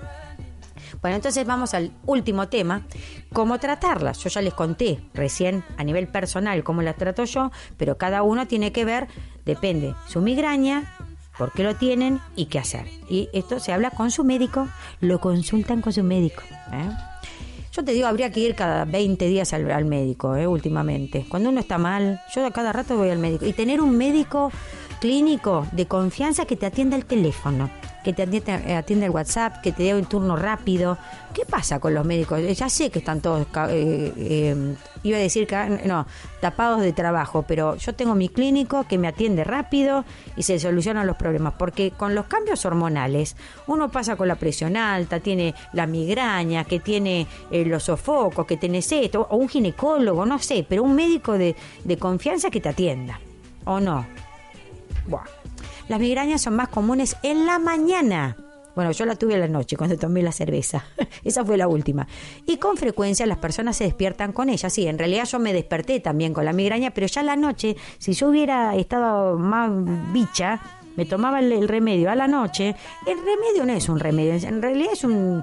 [1.00, 2.86] Bueno, entonces vamos al último tema,
[3.32, 4.18] cómo tratarlas.
[4.18, 8.46] Yo ya les conté recién a nivel personal cómo las trato yo, pero cada uno
[8.46, 9.08] tiene que ver,
[9.44, 10.92] depende, su migraña,
[11.36, 12.86] por qué lo tienen y qué hacer.
[13.08, 14.68] Y esto se habla con su médico,
[15.00, 16.42] lo consultan con su médico.
[16.72, 16.90] ¿eh?
[17.72, 20.46] Yo te digo, habría que ir cada 20 días al, médico, ¿eh?
[20.46, 21.26] últimamente.
[21.28, 23.44] Cuando uno está mal, yo a cada rato voy al médico.
[23.44, 24.50] Y tener un médico
[24.98, 27.70] clínico de confianza que te atienda el teléfono
[28.06, 30.96] que te atiende, atiende el WhatsApp, que te dé un turno rápido.
[31.34, 32.38] ¿Qué pasa con los médicos?
[32.38, 35.48] Eh, ya sé que están todos, eh, eh, iba a decir,
[35.84, 36.06] no,
[36.40, 40.04] tapados de trabajo, pero yo tengo mi clínico que me atiende rápido
[40.36, 43.34] y se solucionan los problemas, porque con los cambios hormonales
[43.66, 48.92] uno pasa con la presión alta, tiene la migraña, que tiene los sofocos, que tenés
[48.92, 53.18] esto, o un ginecólogo, no sé, pero un médico de, de confianza que te atienda,
[53.64, 54.06] ¿o no?
[55.08, 55.45] Buah.
[55.88, 58.36] Las migrañas son más comunes en la mañana.
[58.74, 60.84] Bueno, yo la tuve en la noche cuando tomé la cerveza.
[61.24, 62.06] Esa fue la última.
[62.44, 64.68] Y con frecuencia las personas se despiertan con ella.
[64.68, 68.12] Sí, en realidad yo me desperté también con la migraña, pero ya la noche, si
[68.12, 69.70] yo hubiera estado más
[70.12, 70.60] bicha,
[70.96, 72.76] me tomaba el, remedio a la noche.
[73.06, 75.42] El remedio no es un remedio, en realidad es un,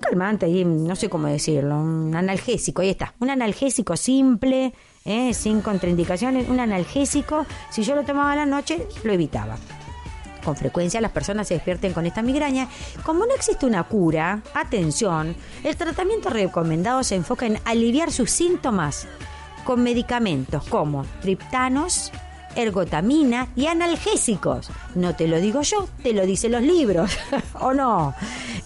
[0.00, 3.14] calmante ahí, no sé cómo decirlo, un analgésico, ahí está.
[3.20, 4.72] Un analgésico simple,
[5.04, 5.34] ¿eh?
[5.34, 7.46] sin contraindicaciones, un analgésico.
[7.70, 9.56] Si yo lo tomaba a la noche, lo evitaba
[10.42, 12.68] con frecuencia las personas se despierten con esta migraña.
[13.02, 19.06] Como no existe una cura, atención, el tratamiento recomendado se enfoca en aliviar sus síntomas
[19.64, 22.12] con medicamentos como triptanos,
[22.56, 24.70] ergotamina y analgésicos.
[24.94, 27.16] No te lo digo yo, te lo dicen los libros,
[27.60, 28.14] ¿o no?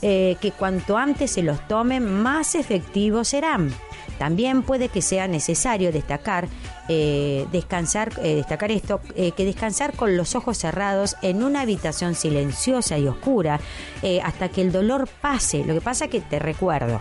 [0.03, 3.73] Eh, que cuanto antes se los tomen, más efectivos serán.
[4.19, 6.49] También puede que sea necesario destacar,
[6.89, 12.15] eh, descansar, eh, destacar esto, eh, que descansar con los ojos cerrados en una habitación
[12.15, 13.61] silenciosa y oscura
[14.23, 15.65] hasta que el dolor pase.
[15.65, 17.01] Lo que pasa que te recuerdo,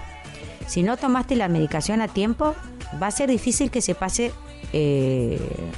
[0.65, 2.55] si no tomaste la medicación a tiempo,
[3.01, 4.31] va a ser difícil que se pase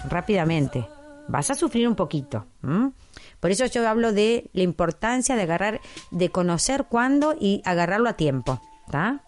[0.09, 0.87] rápidamente.
[1.27, 2.45] Vas a sufrir un poquito.
[3.41, 8.13] Por eso yo hablo de la importancia de agarrar, de conocer cuándo y agarrarlo a
[8.13, 8.61] tiempo.
[8.85, 9.26] ¿Está?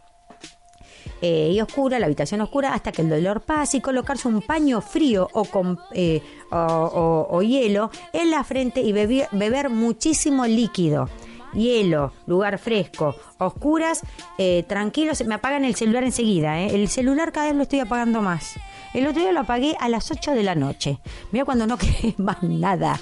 [1.22, 4.82] Eh, y oscura, la habitación oscura, hasta que el dolor pase y colocarse un paño
[4.82, 11.10] frío o, con, eh, o, hielo en la frente y beber, beber muchísimo líquido
[11.54, 14.02] hielo, lugar fresco, oscuras,
[14.38, 18.56] eh, tranquilos, me apagan el celular enseguida, el celular cada vez lo estoy apagando más.
[18.94, 21.00] El otro día lo apagué a las 8 de la noche.
[21.32, 23.00] Mira cuando no querés más nada.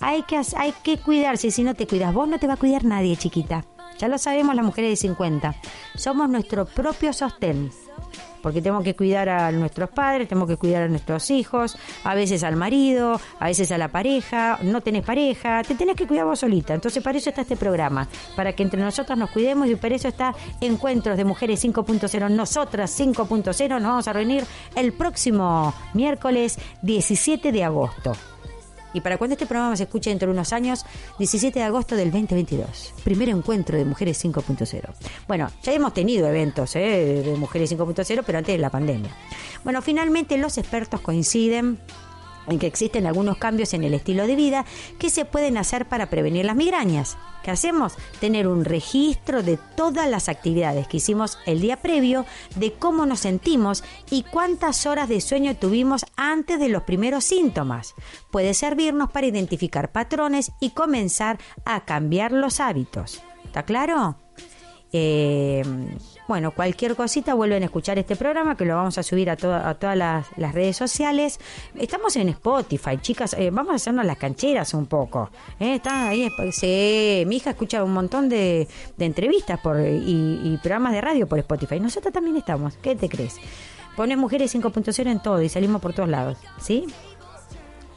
[0.00, 2.84] Hay que, hay que cuidarse, si no te cuidas vos no te va a cuidar
[2.84, 3.64] nadie, chiquita.
[3.98, 5.54] Ya lo sabemos las mujeres de 50.
[5.94, 7.70] Somos nuestro propio sostén.
[8.42, 12.44] Porque tenemos que cuidar a nuestros padres, tenemos que cuidar a nuestros hijos, a veces
[12.44, 16.40] al marido, a veces a la pareja, no tenés pareja, te tenés que cuidar vos
[16.40, 16.74] solita.
[16.74, 20.08] Entonces para eso está este programa, para que entre nosotras nos cuidemos y para eso
[20.08, 22.30] está Encuentros de Mujeres 5.0.
[22.30, 24.44] Nosotras 5.0 nos vamos a reunir
[24.76, 28.12] el próximo miércoles 17 de agosto.
[28.94, 30.86] Y para cuando este programa se escuche dentro de unos años,
[31.18, 32.94] 17 de agosto del 2022.
[33.04, 34.94] Primer encuentro de Mujeres 5.0.
[35.28, 37.22] Bueno, ya hemos tenido eventos ¿eh?
[37.24, 39.10] de Mujeres 5.0, pero antes de la pandemia.
[39.64, 41.78] Bueno, finalmente los expertos coinciden
[42.46, 44.64] en que existen algunos cambios en el estilo de vida
[44.98, 47.16] que se pueden hacer para prevenir las migrañas.
[47.42, 47.94] ¿Qué hacemos?
[48.20, 52.24] Tener un registro de todas las actividades que hicimos el día previo,
[52.56, 57.94] de cómo nos sentimos y cuántas horas de sueño tuvimos antes de los primeros síntomas.
[58.30, 63.22] Puede servirnos para identificar patrones y comenzar a cambiar los hábitos.
[63.44, 64.16] ¿Está claro?
[64.92, 65.62] Eh,
[66.26, 69.96] bueno, cualquier cosita vuelven a escuchar este programa que lo vamos a subir a, todas
[69.96, 71.38] las, redes sociales.
[71.74, 73.34] Estamos en Spotify, chicas.
[73.34, 75.30] Eh, vamos a hacernos las cancheras un poco.
[75.60, 75.76] ¿eh?
[75.76, 76.30] Está ahí.
[76.52, 78.66] Sí, mi hija escucha un montón de,
[78.98, 81.78] entrevistas por, y, y, programas de radio por Spotify.
[81.80, 82.76] Nosotros también estamos.
[82.78, 83.38] ¿Qué te crees?
[83.96, 86.38] Pones Mujeres 5.0 en todo y salimos por todos lados.
[86.60, 86.86] ¿Sí?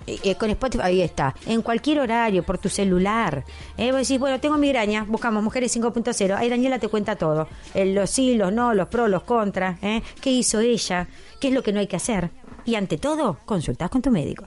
[0.08, 3.44] Eh, con Spotify, ahí está, en cualquier horario, por tu celular.
[3.78, 7.86] Eh, vos decís, bueno, tengo migraña, buscamos Mujeres 5.0, ahí Daniela te cuenta todo, eh,
[7.86, 11.08] los sí, los no, los pros, los contras, eh, qué hizo ella,
[11.42, 12.32] qué es lo que no hay que hacer.
[12.64, 14.46] Y ante todo, consultas con tu médico.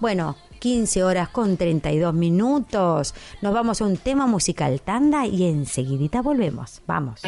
[0.00, 3.14] Bueno, 15 horas con 32 minutos.
[3.42, 6.82] Nos vamos a un tema musical tanda y enseguidita volvemos.
[6.86, 7.22] Vamos.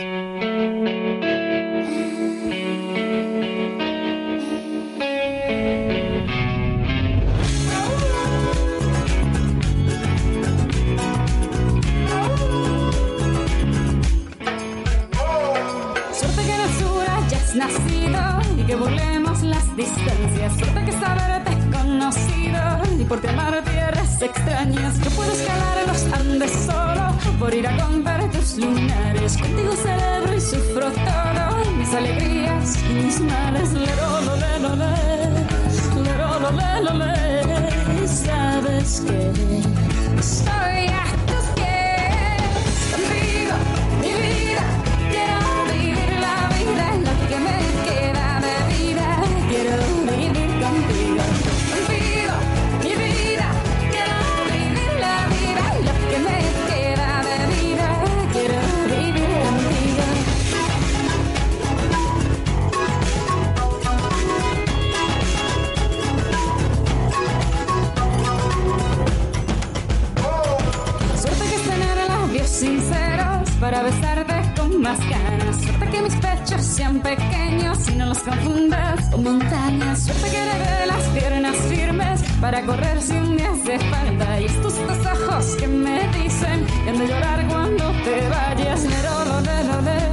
[18.67, 20.55] Que burlemos las distancias.
[20.59, 22.61] Suerte que saberte conocido
[22.99, 24.99] y por amar tierras extrañas.
[25.01, 29.37] Yo puedo escalar los Andes solo por ir a comprar tus lunares.
[29.37, 33.73] Contigo celebro y sufro todo, mis alegrías y mis males.
[33.73, 34.95] Le lo le lo le,
[36.05, 38.09] le lo le lo le.
[38.09, 39.31] Sabes que
[40.19, 41.22] estoy a
[73.73, 75.57] para besarte con más ganas.
[75.57, 80.03] Suerte que mis pechos sean pequeños y no los confundas con montañas.
[80.03, 84.41] Suerte que de las piernas firmes para correr sin me hace falta.
[84.43, 88.85] Y estos dos que me dicen que han de llorar cuando te vayas.
[88.85, 90.12] Lero, lo, le, lo, le, lero,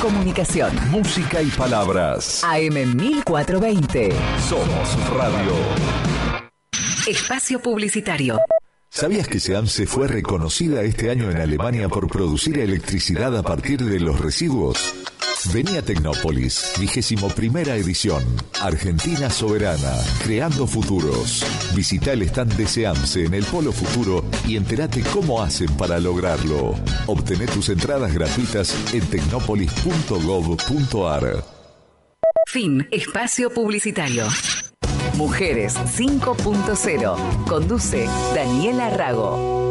[0.00, 0.70] comunicación.
[0.90, 2.44] Música y palabras.
[2.44, 4.10] AM 1420.
[4.48, 5.52] Somos Radio.
[7.08, 8.38] Espacio Publicitario.
[8.88, 13.98] ¿Sabías que SEAMSE fue reconocida este año en Alemania por producir electricidad a partir de
[13.98, 15.01] los residuos?
[15.50, 18.22] Venía Tecnópolis, vigésimo primera edición.
[18.60, 21.44] Argentina soberana, creando futuros.
[21.74, 26.74] Visita el stand de SEAMSE en el Polo Futuro y entérate cómo hacen para lograrlo.
[27.06, 31.44] Obtené tus entradas gratuitas en tecnopolis.gov.ar.
[32.46, 32.86] Fin.
[32.90, 34.26] Espacio publicitario.
[35.16, 37.44] Mujeres 5.0.
[37.46, 39.61] Conduce Daniela Rago.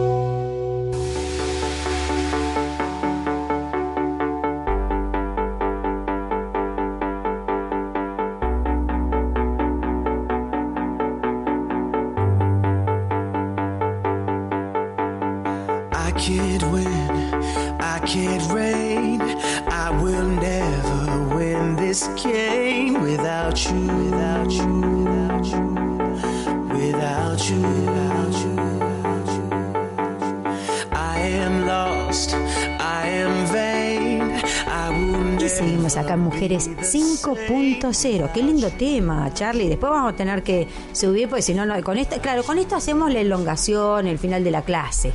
[36.68, 38.32] Acá en Mujeres 5.0.
[38.32, 39.70] Qué lindo tema, Charlie.
[39.70, 42.76] Después vamos a tener que subir, porque si no, no, con esto, claro, con esto
[42.76, 45.14] hacemos la elongación, el final de la clase.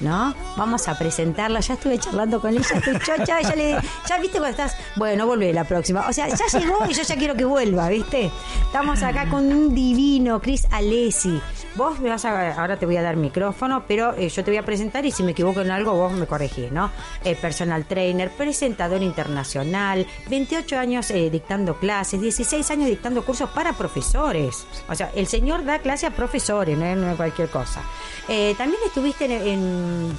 [0.00, 0.34] ¿No?
[0.56, 1.60] Vamos a presentarla.
[1.60, 3.42] Ya estuve charlando con ella, estoy chocha.
[3.42, 3.72] Ya, le,
[4.08, 4.74] ya viste cuando estás.
[4.96, 6.08] Bueno, vuelve la próxima.
[6.08, 8.30] O sea, ya llegó y yo ya quiero que vuelva, ¿viste?
[8.64, 11.38] Estamos acá con un divino, Chris Alessi.
[11.76, 12.54] Vos me vas a.
[12.60, 15.22] Ahora te voy a dar micrófono, pero eh, yo te voy a presentar y si
[15.22, 16.90] me equivoco en algo, vos me corregís, ¿no?
[17.24, 23.72] Eh, personal trainer, presentador internacional, 28 años eh, dictando clases, 16 años dictando cursos para
[23.74, 24.66] profesores.
[24.88, 27.82] O sea, el señor da clase a profesores, no, no cualquier cosa.
[28.28, 30.18] Eh, también estuviste en, en,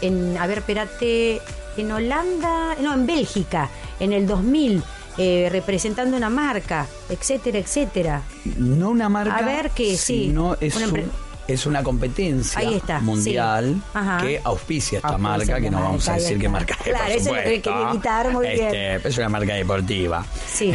[0.00, 1.40] en- a ver, espérate,
[1.76, 3.68] en Holanda, no, en Bélgica,
[4.00, 4.82] en el 2000.
[5.18, 8.22] Eh, representando una marca, etcétera, etcétera.
[8.56, 9.36] No una marca.
[9.36, 10.26] A ver qué, sí.
[10.26, 11.10] sino es, Una un-
[11.46, 14.26] es una competencia está, mundial sí.
[14.26, 17.12] Que auspicia esta Auspicia marca, que no vamos a decir qué marca es, Claro, por
[17.12, 18.74] eso lo que quería evitar, muy bien.
[18.74, 20.24] Este, Es una marca deportiva.
[20.50, 20.72] Sí,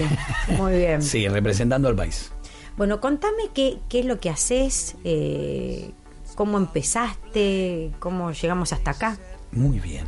[0.57, 1.01] muy bien.
[1.01, 2.31] Sí, representando al país.
[2.77, 5.91] Bueno, contame qué, qué es lo que haces, eh,
[6.35, 9.17] cómo empezaste, cómo llegamos hasta acá.
[9.51, 10.05] Muy bien.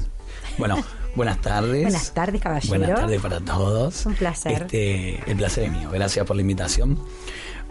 [0.58, 0.78] Bueno,
[1.16, 1.84] buenas tardes.
[1.84, 2.78] Buenas tardes, caballero.
[2.78, 4.06] Buenas tardes para todos.
[4.06, 4.64] Un placer.
[4.64, 5.90] Este, el placer es mío.
[5.92, 6.98] Gracias por la invitación.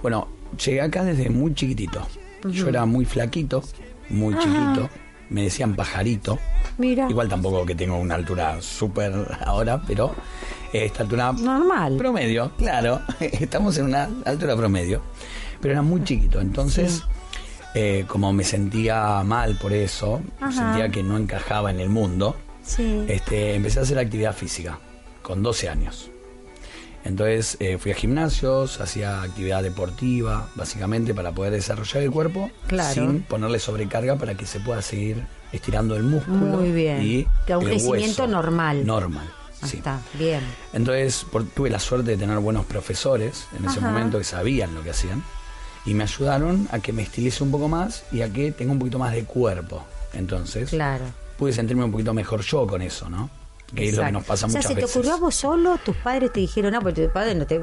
[0.02, 0.28] Bueno,
[0.64, 2.06] llegué acá desde muy chiquitito.
[2.44, 3.62] Yo era muy flaquito,
[4.08, 4.88] muy chiquito.
[5.28, 6.38] Me decían pajarito.
[6.78, 7.08] Mira.
[7.08, 9.12] Igual tampoco que tengo una altura súper
[9.44, 10.14] ahora, pero
[10.72, 11.96] esta altura Normal.
[11.96, 13.00] promedio, claro.
[13.20, 15.02] Estamos en una altura promedio.
[15.60, 16.40] Pero era muy chiquito.
[16.40, 17.02] Entonces,
[17.74, 20.50] eh, como me sentía mal por eso, Ajá.
[20.52, 23.04] sentía que no encajaba en el mundo, Sí.
[23.08, 24.78] este, empecé a hacer actividad física
[25.22, 26.10] con 12 años.
[27.04, 32.92] Entonces eh, fui a gimnasios, hacía actividad deportiva, básicamente para poder desarrollar el cuerpo Claro.
[32.94, 36.36] sin ponerle sobrecarga para que se pueda seguir estirando el músculo.
[36.36, 37.02] Muy bien.
[37.02, 38.26] Y Que un el crecimiento hueso.
[38.26, 38.86] normal.
[38.86, 39.30] Normal.
[39.64, 39.76] Sí.
[39.78, 40.40] está, bien.
[40.72, 44.82] Entonces por- tuve la suerte de tener buenos profesores en ese momento que sabían lo
[44.82, 45.22] que hacían
[45.84, 48.78] y me ayudaron a que me estilice un poco más y a que tenga un
[48.78, 49.84] poquito más de cuerpo.
[50.14, 51.04] Entonces Claro.
[51.40, 53.28] Pude sentirme un poquito mejor yo con eso, ¿no?
[53.74, 54.96] Que es lo que nos pasa o sea, muchas ¿se te veces.
[54.96, 55.78] ocurrió a vos solo?
[55.84, 57.60] ¿Tus padres te dijeron, no, porque tus padres no te...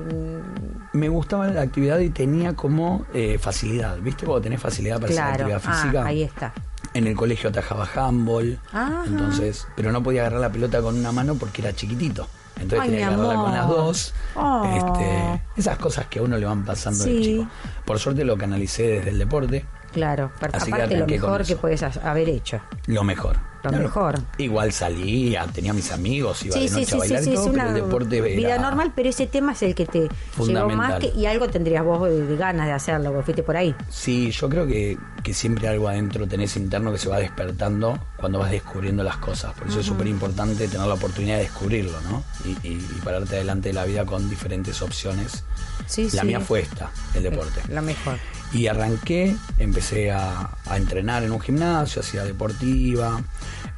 [0.93, 4.25] Me gustaba la actividad y tenía como eh, facilidad, ¿viste?
[4.25, 5.29] Cuando tenés facilidad para Claro.
[5.33, 6.01] hacer actividad física.
[6.03, 6.53] Ah, ahí está.
[6.93, 9.03] En el colegio atajaba handball, Ajá.
[9.05, 12.27] entonces, pero no podía agarrar la pelota con una mano porque era chiquitito.
[12.55, 14.13] Entonces Ay, tenía que agarrarla con las dos.
[14.35, 14.63] Oh.
[14.75, 17.21] Este, esas cosas que a uno le van pasando de Sí.
[17.21, 17.47] chico.
[17.85, 19.65] Por suerte lo canalicé desde el deporte,
[19.97, 22.59] Claro, Así que lo mejor que puedes ha- haber hecho.
[22.85, 23.37] lo mejor.
[23.63, 24.17] Lo mejor.
[24.37, 27.39] Igual salía, tenía mis amigos, iba Sí, de noche sí, a bailar sí, y es
[27.39, 30.07] todo, una pero el deporte vida era normal, pero ese tema es el que te
[30.37, 33.57] llevó más que, y algo tendrías vos de, de ganas de hacerlo, vos fuiste por
[33.57, 33.75] ahí.
[33.89, 38.39] Sí, yo creo que, que siempre algo adentro tenés interno que se va despertando cuando
[38.39, 39.53] vas descubriendo las cosas.
[39.55, 42.23] Por eso es súper importante tener la oportunidad de descubrirlo, ¿no?
[42.45, 45.43] Y, y- y pararte adelante de la vida con diferentes opciones.
[45.87, 47.61] Sí, la mía fue esta, el deporte.
[47.69, 48.17] La mejor.
[48.53, 53.21] Y arranqué, empecé a, a entrenar en un gimnasio, hacía deportiva.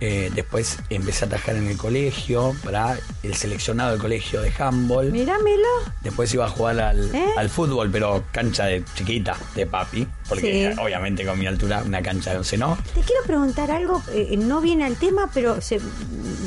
[0.01, 5.11] eh, después empecé a atajar en el colegio para el seleccionado del colegio de handball.
[5.11, 5.67] Míramelo.
[6.01, 7.26] Después iba a jugar al, ¿Eh?
[7.36, 10.80] al fútbol, pero cancha de chiquita, de papi, porque Sí.
[10.82, 12.78] obviamente con mi altura una cancha de once no.
[12.93, 15.82] Te quiero preguntar algo, eh, no viene al tema, pero se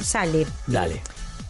[0.03, 0.47] sale.
[0.67, 1.03] Dale.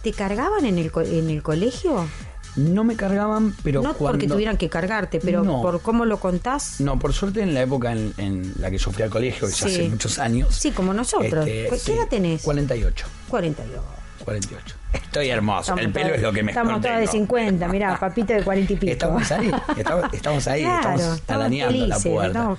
[0.02, 2.08] ¿Te cargaban en el, en el colegio?
[2.56, 4.12] No me cargaban, pero no cuando...
[4.12, 5.62] porque tuvieran que cargarte, pero No.
[5.62, 6.80] por cómo lo contás.
[6.80, 9.54] No, por suerte en la época en, en la que yo fui al colegio, que
[9.54, 9.74] ya Sí.
[9.74, 10.54] hace muchos años.
[10.54, 11.46] Sí, como nosotros.
[11.46, 12.42] este, ¿Qué sí, edad tenés?
[12.42, 13.06] 48.
[13.28, 13.82] 48.
[14.24, 14.76] 48.
[14.92, 15.60] Estoy hermoso.
[15.60, 17.12] Estamos el pelo es lo que mejor Estamos todas de tengo.
[17.12, 18.92] 50, mirá, papito de 40 y pico.
[18.92, 22.26] Estamos ahí, estamos, estamos ahí, Claro, estamos estamos arañando la felices, puerta.
[22.38, 22.58] estamos-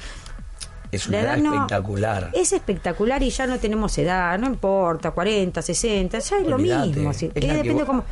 [0.92, 2.30] Es una edad edad no- espectacular.
[2.34, 6.88] Es espectacular y ya no tenemos edad, no importa, 40, 60, ya es lo Olvídate,
[6.88, 7.12] mismo.
[7.12, 8.04] es Eh, que depende vos- cómo.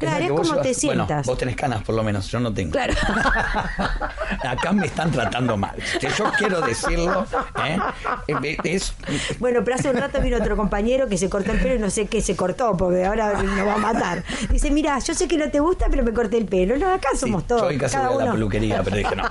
[0.00, 1.26] Claro, la es como te bueno, sientas.
[1.26, 2.72] vos tenés canas por lo menos, yo no tengo.
[2.72, 2.94] Claro.
[4.48, 5.76] Acá me están tratando mal.
[6.00, 7.26] Yo quiero decirlo,
[7.66, 7.78] ¿eh?
[8.26, 8.94] Eh, es
[9.38, 11.90] Bueno, pero hace un rato vino otro compañero que se cortó el pelo y no
[11.90, 14.24] sé qué se cortó, porque ahora nos va a matar.
[14.50, 16.78] Dice, mira, yo sé que no te gusta, pero me corté el pelo.
[16.78, 17.70] No, acá somos sí, todos.
[17.70, 19.24] Yo casi cada a la uno, peluquería, pero dije, no,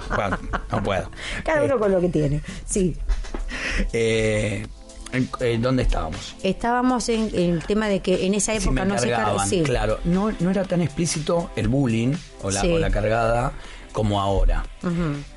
[0.72, 1.09] no puedo.
[1.43, 2.41] cada uno con lo que tiene.
[2.65, 2.95] Sí.
[3.91, 4.67] Eh,
[5.12, 6.36] en- eh, ¿Dónde estábamos?
[6.43, 9.24] Estábamos en, en el tema de que en esa época no se cargaba.
[9.26, 9.62] cargaban, Sí.
[9.64, 9.99] claro.
[10.05, 12.72] No, no era tan explícito el bullying o la, Sí.
[12.72, 13.53] o la cargada
[13.93, 14.64] como ahora.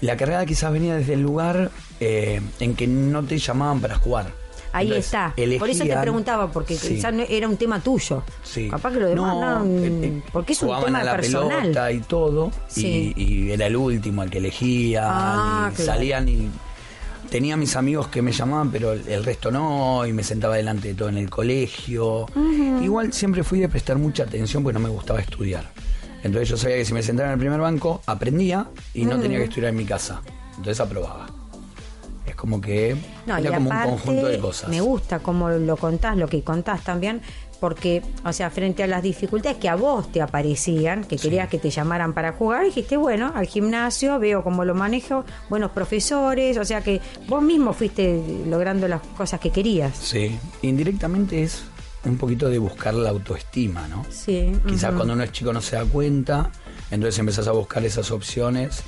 [0.00, 1.70] La cargada quizás venía desde el lugar
[2.00, 4.26] eh, en que no te llamaban para jugar.
[4.74, 5.34] Ahí Entonces, está.
[5.58, 6.94] Por eso te preguntaba, porque Sí.
[6.94, 8.22] quizás no- era un tema tuyo.
[8.42, 8.68] Sí.
[8.70, 11.60] Capaz que lo demás no, eh, eh, porque es un tema a la personal.
[11.62, 13.12] pelota y todo Sí.
[13.14, 15.92] y, y era el último el que elegía Ah, y claro.
[15.92, 16.48] salían y
[17.32, 20.88] tenía mis amigos que me llamaban pero el, el resto no y me sentaba delante
[20.88, 22.26] de todo en el colegio.
[22.82, 25.64] Igual siempre fui de prestar mucha atención porque no me gustaba estudiar.
[26.22, 29.38] Entonces yo sabía que si me sentaba en el primer banco aprendía y no tenía
[29.38, 30.20] que estudiar en mi casa.
[30.50, 31.26] Entonces aprobaba.
[32.26, 34.68] Es como que No, era como aparte, un conjunto de cosas.
[34.68, 37.22] Me gusta como lo contás, lo que contás también,
[37.62, 41.58] porque, o sea, frente a las dificultades que a vos te aparecían, que querías que
[41.58, 46.64] te llamaran para jugar, dijiste, bueno, al gimnasio, veo cómo lo manejo, buenos profesores, o
[46.64, 49.96] sea que vos mismo fuiste logrando las cosas que querías.
[49.96, 51.62] Sí, indirectamente es
[52.04, 54.04] un poquito de buscar la autoestima, ¿no?
[54.10, 54.50] Sí.
[54.66, 56.50] Quizás cuando uno es chico no se da cuenta,
[56.90, 58.82] entonces empezás a buscar esas opciones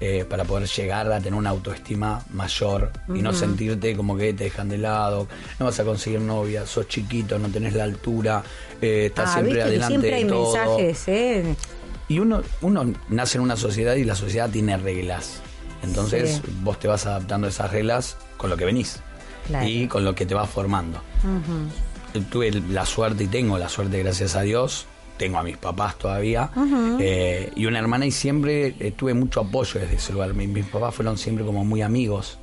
[0.00, 4.44] eh, para poder llegar a tener una autoestima mayor y no sentirte como que te
[4.44, 5.26] dejan de lado,
[5.58, 8.42] no vas a conseguir novia, sos chiquito, no tenés la altura,
[8.80, 10.54] eh, estás Ah, siempre viste adelante siempre de hay todo.
[10.54, 11.56] mensajes, ¿eh?
[12.08, 15.40] Y uno, uno nace en una sociedad y la sociedad tiene reglas.
[15.82, 16.52] Entonces Sí.
[16.62, 19.00] vos te vas adaptando a esas reglas con lo que venís
[19.46, 19.66] Claro.
[19.66, 21.00] y con lo que te vas formando.
[22.30, 24.86] Tuve la suerte y tengo la suerte, gracias a Dios.
[25.18, 26.50] Tengo a mis papás todavía
[27.00, 30.32] eh, y una hermana y siempre eh, tuve mucho apoyo desde ese lugar.
[30.34, 32.38] Mi- mis papás fueron siempre como muy amigos.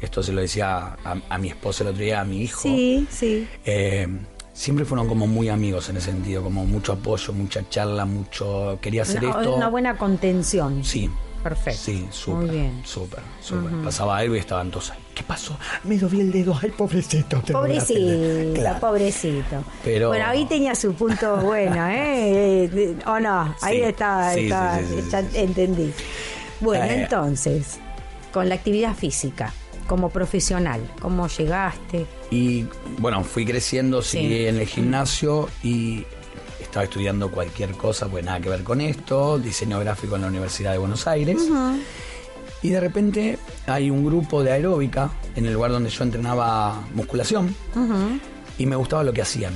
[0.00, 2.62] Esto se lo decía a, a mi esposa el otro día, a mi hijo.
[2.62, 3.48] Sí, sí.
[3.64, 4.06] Eh,
[4.52, 9.02] siempre fueron como muy amigos en ese sentido, como mucho apoyo, mucha charla, mucho quería
[9.02, 9.56] hacer esto.
[9.56, 10.84] una buena contención.
[10.84, 11.10] Sí.
[11.42, 11.80] Perfecto.
[11.82, 12.36] Sí, súper.
[12.46, 12.82] Muy bien.
[12.84, 13.72] Súper, súper.
[13.82, 14.98] Pasaba algo y estaban todos ahí.
[15.14, 15.56] ¿Qué pasó?
[15.84, 16.58] Me doblé el dedo.
[16.62, 17.40] Ay, pobrecito.
[17.42, 18.54] Pobrecito, pelea".
[18.54, 18.80] Claro.
[18.80, 19.64] pobrecito.
[19.84, 22.96] Pero- Bueno, ahí tenía su punto bueno, ¿eh?
[23.06, 23.54] ¿O no?
[23.62, 23.94] Ahí Sí, sí,
[24.34, 25.28] sí, sí, sí, ya sí.
[25.38, 25.92] entendí.
[26.60, 27.02] Bueno, Eh.
[27.02, 27.78] entonces,
[28.32, 29.52] con la actividad física,
[29.86, 32.06] como profesional, ¿cómo llegaste?
[32.30, 32.66] Y
[32.98, 34.18] bueno, fui creciendo, Sí.
[34.18, 36.04] seguí en el gimnasio y
[36.70, 40.70] estaba estudiando cualquier cosa, pues nada que ver con esto, diseño gráfico en la Universidad
[40.70, 41.36] de Buenos Aires.
[42.62, 47.54] Y de repente hay un grupo de aeróbica en el lugar donde yo entrenaba musculación
[48.56, 49.52] y me gustaba lo que hacían.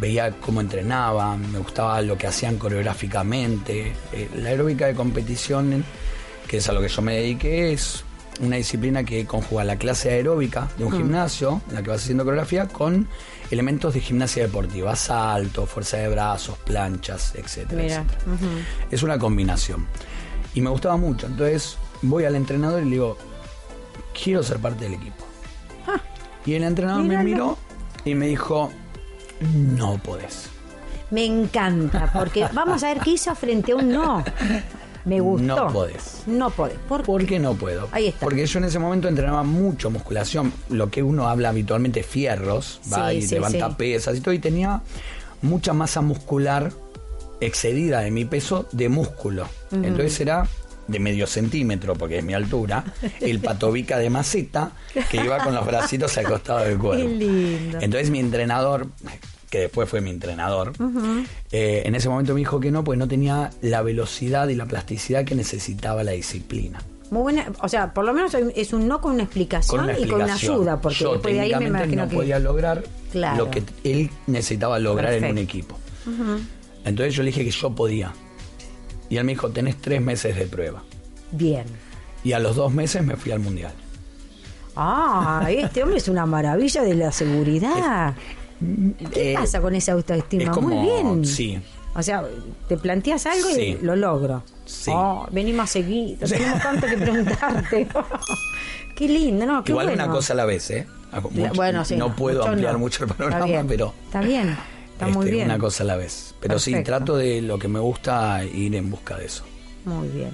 [0.00, 3.92] Veía cómo entrenaban, me gustaba lo que hacían coreográficamente.
[4.12, 5.84] Eh, la aeróbica de competición,
[6.48, 8.04] que es a lo que yo me dediqué, es
[8.40, 12.24] una disciplina que conjuga la clase aeróbica de un gimnasio, en la que vas haciendo
[12.24, 13.08] coreografía, con
[13.50, 18.22] elementos de gimnasia deportiva, salto, fuerza de brazos, planchas, etcétera, Mira, etcétera.
[18.90, 19.86] Es una combinación.
[20.54, 21.26] Y me gustaba mucho.
[21.26, 23.18] Entonces voy al entrenador y le digo,
[24.22, 25.24] quiero ser parte del equipo.
[26.44, 27.24] y el entrenador míralo.
[27.24, 27.58] me miró
[28.04, 28.70] y me dijo,
[29.40, 30.48] no podés.
[31.10, 34.24] Me encanta, porque vamos a ver qué hizo frente a un no.
[35.06, 35.46] Me gustó.
[35.46, 36.22] No podés.
[36.26, 36.76] No podés.
[36.88, 37.88] ¿Por ¿Por qué no puedo?
[37.92, 38.20] Ahí está.
[38.20, 43.14] Porque yo en ese momento entrenaba mucho musculación, lo que uno habla habitualmente fierros, va
[43.14, 43.74] y sí, levanta sí.
[43.78, 44.82] pesas y todo, y tenía
[45.42, 46.72] mucha masa muscular
[47.40, 49.48] excedida de mi peso de músculo.
[49.70, 50.48] Entonces era
[50.88, 52.84] de medio centímetro, porque es mi altura,
[53.20, 54.72] el patobica de maceta
[55.10, 57.06] que iba con los bracitos al costado del cuerpo.
[57.06, 57.78] Qué lindo.
[57.80, 58.88] Entonces mi entrenador,
[59.50, 60.72] que después fue mi entrenador,
[61.52, 64.66] eh, en ese momento me dijo que no, pues no tenía la velocidad y la
[64.66, 66.80] plasticidad que necesitaba la disciplina.
[67.10, 69.98] Muy buena, o sea, por lo menos es un no con una explicación, Con una
[69.98, 72.16] y con una ayuda, porque Yo después de ahí me imagino no que.
[72.16, 72.82] podía lograr
[73.12, 73.44] Claro.
[73.44, 75.78] lo que él necesitaba lograr en un equipo.
[76.84, 78.12] Entonces yo le dije que yo podía.
[79.08, 80.82] Y él me dijo, tenés tres meses de prueba.
[81.30, 81.64] Bien.
[82.24, 83.72] Y a los dos meses me fui al mundial.
[84.74, 88.14] Ah, este hombre es una maravilla de la seguridad.
[89.12, 90.44] ¿Qué Eh, pasa con esa autoestima?
[90.44, 91.24] es como- Muy bien.
[91.24, 91.58] sí.
[91.94, 92.24] O sea,
[92.68, 93.60] te planteas algo Sí.
[93.60, 94.42] y lo logro.
[94.66, 94.90] Sí.
[94.94, 97.88] Oh, vení más seguido, tenemos tanto que preguntarte.
[98.96, 99.64] qué lindo, ¿no?
[99.64, 100.04] Qué Igual bueno.
[100.04, 100.86] una cosa a la vez, ¿eh?
[101.30, 102.80] Mucho- bueno, sí, no puedo ampliar no.
[102.80, 104.56] mucho el Está panorama, bien, pero Está bien,
[104.92, 105.46] está muy este, bien.
[105.46, 106.34] una cosa a la vez.
[106.40, 109.44] Pero sí, trato de lo que me gusta ir en busca de eso.
[109.86, 110.30] Muy bien.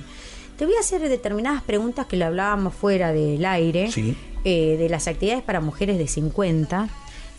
[0.57, 4.17] Te voy a hacer determinadas preguntas que lo hablábamos fuera del aire, Sí.
[4.45, 6.89] eh, de las actividades para mujeres de 50.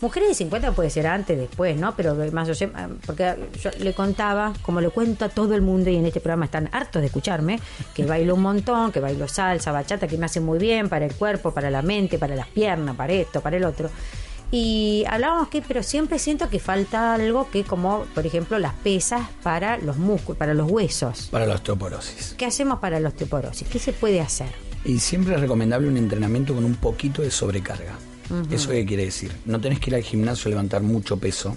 [0.00, 1.94] Mujeres de 50 puede ser antes, después, ¿no?
[1.96, 5.88] Pero más o menos, porque yo le contaba, como le cuento a todo el mundo
[5.88, 7.60] y en este programa están hartos de escucharme,
[7.94, 11.14] que bailo un montón, que bailo salsa, bachata, que me hace muy bien para el
[11.14, 13.88] cuerpo, para la mente, para las piernas, para esto, para el otro.
[14.50, 19.22] Y hablábamos que, pero siempre siento que falta algo que como, por ejemplo, las pesas
[19.42, 21.28] para los músculos, para los huesos.
[21.30, 22.34] Para la osteoporosis.
[22.36, 23.66] ¿Qué hacemos para la osteoporosis?
[23.68, 24.48] ¿Qué se puede hacer?
[24.84, 27.94] Y siempre es recomendable un entrenamiento con un poquito de sobrecarga.
[28.50, 29.32] ¿Eso qué quiere decir?
[29.44, 31.56] No tenés que ir al gimnasio a levantar mucho peso.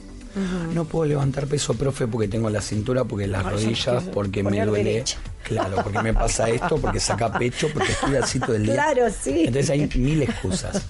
[0.73, 5.03] No puedo levantar peso, profe, porque tengo la cintura, porque las rodillas, porque me duele.
[5.43, 8.73] Claro, porque me pasa esto, porque saca pecho, porque estoy así todo el día.
[8.75, 9.45] Claro, sí.
[9.47, 10.85] Entonces hay mil excusas.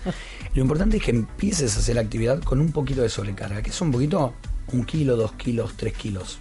[0.54, 3.80] Lo importante es que empieces a hacer actividad con un poquito de sobrecarga, que es
[3.80, 4.34] un poquito,
[4.74, 6.40] un kilo, dos kilos, tres kilos.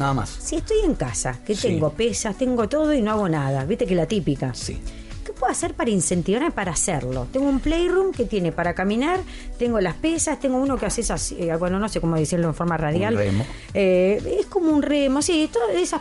[0.00, 0.30] Nada más.
[0.30, 1.68] Si estoy en casa, que Sí.
[1.68, 4.52] tengo pesas, tengo todo y no hago nada, viste que la típica.
[4.54, 4.78] Sí.
[5.38, 7.28] ¿Qué puedo hacer para incentivarme para hacerlo?
[7.32, 9.20] Tengo un playroom que tiene para caminar,
[9.56, 12.54] tengo las pesas, tengo uno que haces así, eh, bueno, no sé cómo decirlo en
[12.54, 13.14] forma radial.
[13.14, 13.46] Un remo.
[13.72, 16.00] Eh, es como un remo, sí, todas esas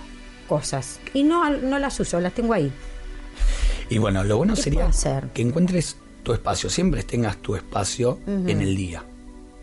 [0.49, 0.99] cosas.
[1.13, 2.71] Y no, no las uso, las tengo ahí.
[3.91, 5.27] Y bueno, lo bueno ¿Qué sería hacer?
[5.35, 9.03] que encuentres tu espacio, siempre tengas tu espacio en el día.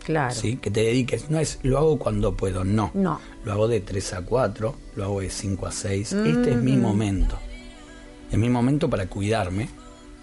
[0.04, 0.36] Claro.
[0.36, 0.58] ¿sí?
[0.58, 1.30] Que te dediques.
[1.30, 2.92] No es lo hago cuando puedo, no.
[2.94, 3.20] No.
[3.44, 6.12] Lo hago de 3 a 4, lo hago de 5 a 6.
[6.12, 7.40] Este es mi momento.
[8.34, 9.68] Es mi momento para cuidarme,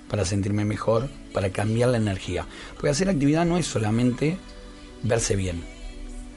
[0.09, 2.45] para sentirme mejor, para cambiar la energía.
[2.73, 4.37] Porque hacer actividad no es solamente
[5.01, 5.63] verse bien.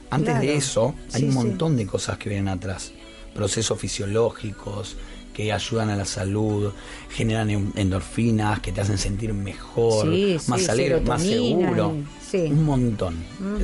[0.08, 0.46] Antes Claro.
[0.46, 1.36] de eso, hay Sí, un sí.
[1.38, 2.92] montón de cosas que vienen atrás.
[3.34, 4.96] Procesos fisiológicos
[5.32, 6.72] que ayudan a la salud,
[7.10, 11.96] generan en- endorfinas, que te hacen sentir mejor, Sí, más alegre, más seguro.
[12.34, 13.16] Un montón.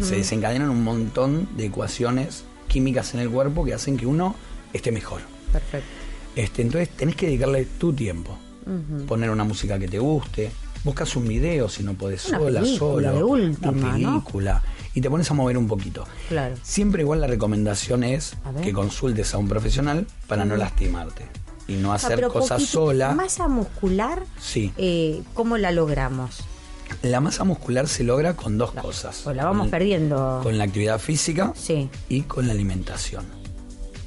[0.03, 4.35] Se desencadenan un montón de ecuaciones químicas en el cuerpo que hacen que uno
[4.73, 5.21] esté mejor.
[5.53, 5.87] Perfecto.
[6.37, 8.37] Este, entonces tenés que dedicarle tu tiempo.
[9.09, 10.51] Poner una música que te guste.
[10.85, 12.79] Buscas un video si no podés Una sola, película
[13.11, 13.13] solo.
[13.17, 14.13] de última, una ¿no?
[14.23, 14.63] película.
[14.95, 16.07] Y te pones a mover un poquito.
[16.29, 16.55] Claro.
[16.63, 21.27] Siempre igual la recomendación es que consultes a un profesional para no lastimarte.
[21.69, 23.13] Y no Ah, hacer pero cosas sola.
[23.15, 24.73] Masa muscular, Sí.
[24.79, 26.39] eh, ¿cómo la logramos?
[27.03, 29.25] La masa muscular se logra con dos cosas.
[29.27, 30.41] O la vamos Con- perdiendo.
[30.43, 31.89] Con la actividad física Sí.
[32.09, 33.25] y con la alimentación.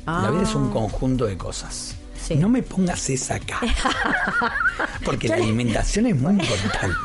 [0.05, 0.31] La Ah.
[0.31, 1.95] vida es un conjunto de cosas.
[2.23, 2.35] Sí.
[2.35, 3.67] No me pongas esa cara.
[5.05, 6.95] Porque la alimentación es muy importante.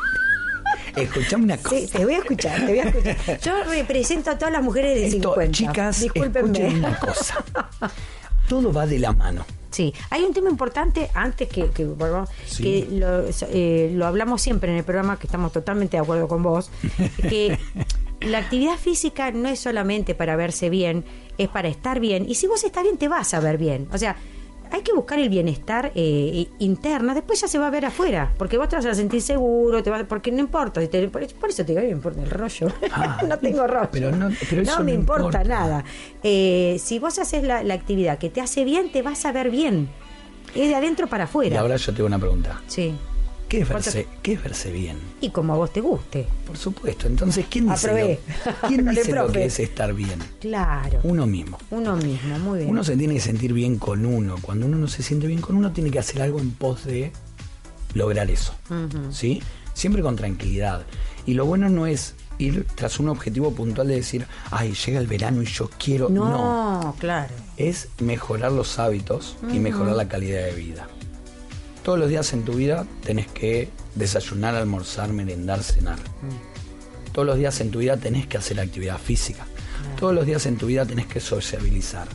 [0.95, 1.75] Escuchame una cosa.
[1.77, 3.39] Sí, te voy a escuchar, te voy a escuchar.
[3.41, 5.51] Yo represento a todas las mujeres de Esto, 50.
[5.51, 6.47] chicas, Discúlpenme.
[6.57, 7.43] escuchen una cosa.
[8.47, 9.45] Todo va de la mano.
[9.71, 12.63] Sí, hay un tema importante antes que, que volvamos, Sí.
[12.63, 16.41] que lo, eh, lo hablamos siempre en el programa, que estamos totalmente de acuerdo con
[16.41, 16.71] vos,
[17.29, 17.57] que
[18.21, 21.05] la actividad física no es solamente para verse bien,
[21.37, 22.25] es para estar bien.
[22.27, 23.87] Y si vos estás bien, te vas a ver bien.
[23.93, 24.15] O sea,
[24.71, 28.57] hay que buscar el bienestar eh, interno, después ya se va a ver afuera, porque
[28.57, 31.65] vos te vas a sentir seguro, te vas, porque no importa, si te- por, eso
[31.65, 34.83] te digo, no me importa el rollo, Ah, no tengo rollo, pero no- pero eso
[34.83, 35.43] me no importa, importa.
[35.43, 35.83] nada.
[36.23, 39.49] Eh, si vos haces la, la actividad que te hace bien, te vas a ver
[39.49, 39.89] bien,
[40.55, 41.59] es de adentro para Y afuera.
[41.59, 42.61] ahora yo tengo una pregunta.
[42.67, 42.93] Sí,
[43.49, 44.97] ¿Qué es verse, qué es verse bien?
[45.21, 47.07] y como a vos te guste, Por supuesto.
[47.07, 48.19] Entonces, ¿quién dice, Aprobé.
[48.61, 50.19] lo, ¿quién dice lo que es estar bien?
[50.39, 51.57] claro, Uno mismo.
[51.71, 52.69] uno mismo, muy bien.
[52.69, 54.35] Uno se tiene que sentir bien con uno.
[54.41, 57.11] Cuando uno no se siente bien con uno, tiene que hacer algo en pos de
[57.95, 58.53] lograr eso.
[59.11, 59.41] ¿Sí?
[59.73, 60.85] Siempre con tranquilidad.
[61.25, 65.07] Y lo bueno no es ir tras un objetivo puntual de decir, ay, llega el
[65.07, 66.07] verano y yo quiero.
[66.09, 66.95] no, no.
[66.99, 67.33] claro.
[67.57, 70.87] es mejorar los hábitos y mejorar la calidad de vida.
[71.89, 75.97] Todos los días en tu vida tenés que desayunar, almorzar, merendar, cenar.
[77.13, 79.47] Todos los días en tu vida tenés que hacer actividad física.
[79.99, 82.07] Todos los días en tu vida tenés que sociabilizar.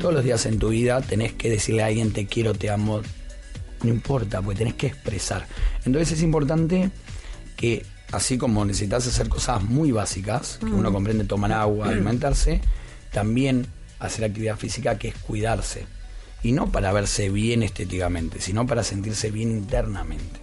[0.00, 3.02] Todos los días en tu vida tenés que decirle a alguien te quiero, te amo.
[3.84, 5.46] No importa, porque tenés que expresar.
[5.84, 6.90] Entonces es importante
[7.56, 12.60] que así como necesitas hacer cosas muy básicas, que uno comprende tomar agua, alimentarse,
[13.12, 13.68] también
[14.00, 15.86] hacer actividad física que es cuidarse.
[16.42, 20.40] Y no para verse bien estéticamente, sino para sentirse bien internamente.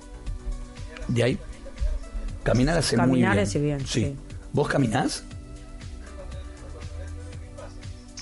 [1.08, 1.38] De ahí,
[2.44, 3.44] caminar hace muy Caminar bien.
[3.48, 4.02] hace bien, Sí.
[4.06, 4.16] sí.
[4.54, 5.24] ¿Vos caminás?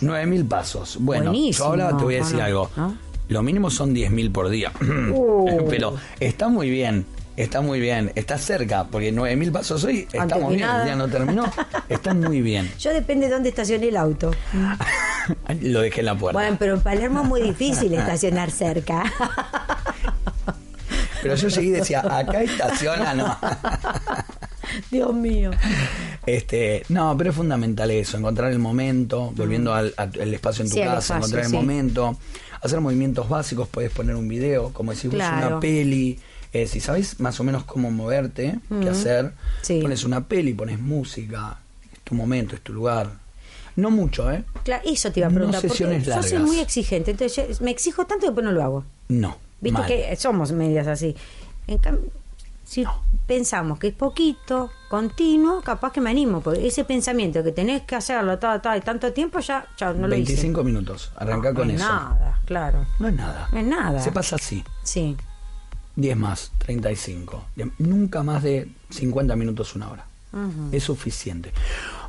[0.02, 0.98] 9000 pasos.
[1.00, 2.70] Bueno, Buenísimo, yo ahora te voy a decir algo.
[2.76, 2.98] ¿No?
[3.28, 4.72] Lo mínimo son 10.000 por día.
[4.82, 5.66] Uh.
[5.70, 7.06] Pero está muy bien.
[7.38, 10.86] Está muy bien, está cerca, porque 9.000 pasos hoy, estamos bien, nada.
[10.86, 11.52] día no terminó,
[11.90, 12.72] está muy bien.
[12.80, 14.32] Yo depende de dónde estacioné el auto.
[15.62, 16.40] Lo dejé en la puerta.
[16.40, 19.04] Bueno, pero en Palermo es muy difícil estacionar cerca.
[21.22, 23.38] Pero yo llegué y decía, acá estaciona, no.
[24.92, 25.52] Dios mío.
[26.26, 29.94] Este, no, pero es fundamental eso, encontrar el momento, volviendo al,
[30.34, 31.56] espacio en tu Sí, casa, espacio, encontrar el sí.
[31.56, 32.18] momento,
[32.62, 35.48] hacer movimientos básicos, puedes poner un video, como decís Claro.
[35.48, 36.20] una peli.
[36.56, 39.82] Eh, si sabes más o menos cómo moverte, qué hacer, Sí.
[39.82, 41.58] pones una peli, pones música,
[42.06, 43.10] tu momento, es tu lugar.
[43.76, 44.46] No mucho, ¿eh?
[44.64, 45.60] Claro, eso te iba a No preguntar.
[45.62, 46.48] porque sesiones yo soy largas.
[46.48, 48.84] muy exigente, entonces me exijo tanto que después no lo hago.
[49.10, 49.36] No.
[49.60, 49.88] Viste mal.
[49.88, 51.14] que somos medias así.
[51.68, 52.10] En cambio,
[52.64, 52.86] si
[53.28, 57.96] pensamos que es poquito, continuo, capaz que me animo, porque ese pensamiento que tenés que
[57.96, 60.32] hacerlo ta, y tanto tiempo, ya, ya no lo hice.
[60.34, 61.90] 25 minutos, arranca No con es eso.
[61.90, 62.86] nada, claro.
[63.00, 63.50] No es nada.
[63.52, 64.00] No es nada.
[64.00, 64.64] Se pasa así.
[64.84, 65.18] Sí.
[65.96, 67.46] 10 más, 35.
[67.56, 70.06] De- Nunca más de 50 minutos, una hora.
[70.74, 71.54] Es suficiente.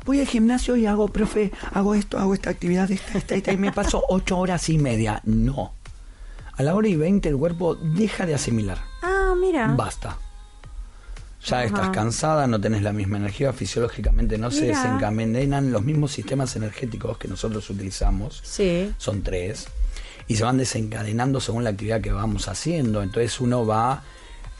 [0.05, 3.57] Voy al gimnasio y hago, profe, hago esto, hago esta actividad, esta, esta, esta, y
[3.57, 5.21] me paso 8 horas y media.
[5.23, 5.71] No.
[6.57, 8.79] A la hora y 20 el cuerpo deja de asimilar.
[9.01, 9.67] Ah, mira.
[9.77, 10.17] Basta.
[11.45, 16.53] Ya estás cansada, no tenés la misma energía, fisiológicamente no se desencadenan los mismos sistemas
[16.57, 18.91] energéticos que nosotros utilizamos Sí.
[18.97, 19.67] son tres,
[20.27, 23.01] y se van desencadenando según la actividad que vamos haciendo.
[23.01, 24.03] Entonces uno va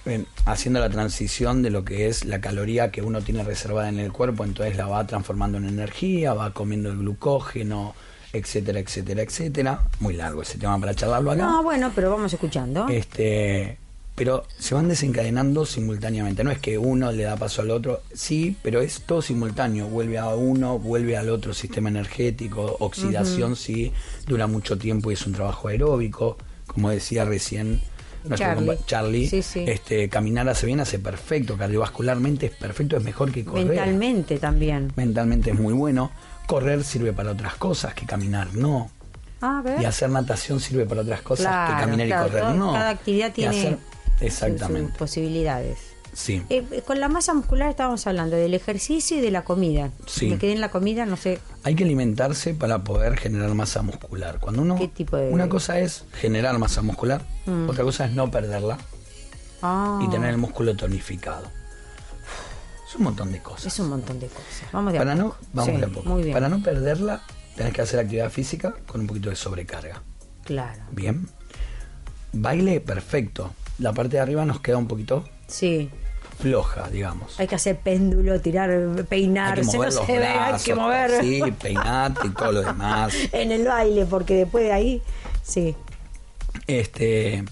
[0.05, 3.99] eh, haciendo la transición de lo que es la caloría que uno tiene reservada en
[3.99, 7.93] el cuerpo, entonces la va transformando en energía, va comiendo el glucógeno,
[8.31, 9.81] etcétera, etcétera, etcétera.
[9.99, 11.45] Muy largo ese tema para charlarlo acá.
[11.45, 12.87] No, bueno, pero vamos escuchando.
[12.87, 13.77] Este,
[14.17, 16.43] pero se van desencadenando simultáneamente.
[16.43, 19.85] No es que uno le da paso al otro, sí, pero es todo simultáneo.
[19.87, 22.77] Vuelve a uno, vuelve al otro sistema energético.
[22.79, 23.93] Oxidación sí
[24.25, 26.35] dura mucho tiempo y es un trabajo aeróbico.
[26.65, 27.79] Como decía recién
[28.23, 28.77] nuestro Charlie.
[28.87, 29.65] Charlie, Sí, sí.
[29.67, 31.55] este, caminar hace bien, hace perfecto.
[31.55, 33.67] Cardiovascularmente es perfecto, es mejor que correr.
[33.67, 34.91] Mentalmente también.
[34.95, 36.09] Mentalmente es muy bueno.
[36.47, 38.89] Correr sirve para otras cosas que caminar no.
[39.41, 39.79] Ah, a ver.
[39.79, 42.73] Y hacer natación sirve para otras cosas Claro, que caminar claro, y correr no.
[42.73, 43.77] cada actividad Y tiene hacer-
[44.21, 44.89] Exactamente.
[44.89, 45.77] sus posibilidades.
[46.13, 46.41] Sí.
[46.49, 49.91] Eh, eh, con la masa muscular estábamos hablando del ejercicio y de la comida.
[50.07, 50.27] Sí.
[50.27, 51.39] Me quedé en la comida, no sé.
[51.63, 54.39] Hay que alimentarse para poder generar masa muscular.
[54.39, 57.69] Cuando uno ¿Qué tipo de- una cosa es generar masa muscular, Mm.
[57.69, 58.77] otra cosa es no perderla
[59.61, 61.45] Ah, y tener el músculo tonificado.
[62.87, 63.65] Es un montón de cosas.
[63.67, 64.63] Es un montón de cosas.
[64.71, 65.37] Vamos de a para no, poco.
[65.53, 66.09] vamos Sí, de a poco.
[66.09, 66.33] Muy bien.
[66.33, 67.21] Para no perderla,
[67.55, 70.01] tenés que hacer actividad física con un poquito de sobrecarga.
[70.45, 70.81] Claro.
[70.91, 71.27] Bien.
[72.33, 73.51] Baile perfecto.
[73.79, 75.89] La parte de arriba nos queda un poquito Sí.
[76.39, 77.39] floja, digamos.
[77.39, 78.69] Hay que hacer péndulo, tirar,
[79.09, 83.13] peinarse, mover no se ve, hay que mover Sí, peinarte y todo lo demás.
[83.31, 85.01] en el baile, porque después de ahí,
[85.43, 85.75] sí.
[86.67, 87.43] Este,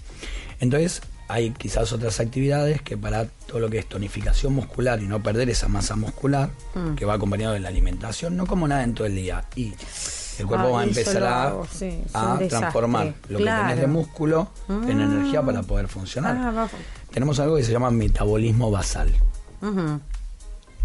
[0.60, 5.22] entonces, hay quizás otras actividades que para todo lo que es tonificación muscular y no
[5.22, 6.94] perder esa masa muscular, Mm.
[6.94, 9.44] que va acompañado de la alimentación, no como nada en todo el día.
[9.56, 9.72] Y
[10.38, 12.02] el cuerpo Ah, va a empezar a, sí,
[12.48, 15.00] transformar lo que tenés de músculo en Mm.
[15.00, 16.36] energía para poder funcionar.
[16.36, 16.68] Ah,
[17.12, 19.12] Tenemos algo que se llama metabolismo basal.
[19.62, 20.00] Ujú.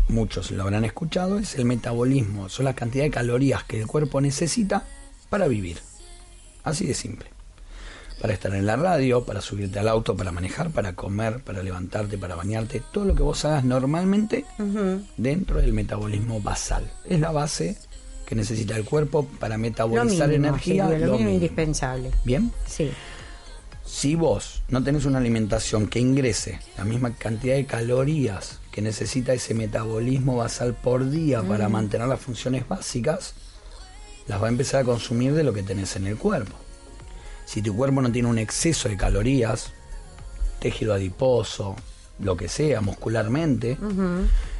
[0.09, 4.19] Muchos lo habrán escuchado, es el metabolismo, son la cantidad de calorías que el cuerpo
[4.21, 4.83] necesita
[5.29, 5.79] para vivir.
[6.63, 7.27] Así de simple.
[8.21, 12.17] Para estar en la radio, para subirte al auto, para manejar, para comer, para levantarte,
[12.19, 14.45] para bañarte, todo lo que vos hagas normalmente
[15.17, 16.91] dentro del metabolismo basal.
[17.05, 17.77] Es la base
[18.31, 20.85] que necesita el cuerpo para Lo metabolizar mínimo, energía.
[20.87, 21.31] Silvia, lo, lo mínimo mínimo.
[21.33, 22.11] indispensable.
[22.23, 22.89] Bien, Sí.
[23.85, 29.33] si vos no tenés una alimentación que ingrese la misma cantidad de calorías que necesita
[29.33, 31.71] ese metabolismo basal por día para Mm.
[31.73, 33.33] mantener las funciones básicas,
[34.29, 36.55] las va a empezar a consumir de lo que tenés en el cuerpo.
[37.45, 39.73] Si tu cuerpo no tiene un exceso de calorías,
[40.61, 41.75] tejido adiposo,
[42.19, 43.77] lo que sea, muscularmente,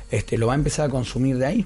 [0.10, 1.66] este, lo va a empezar a consumir de ahí.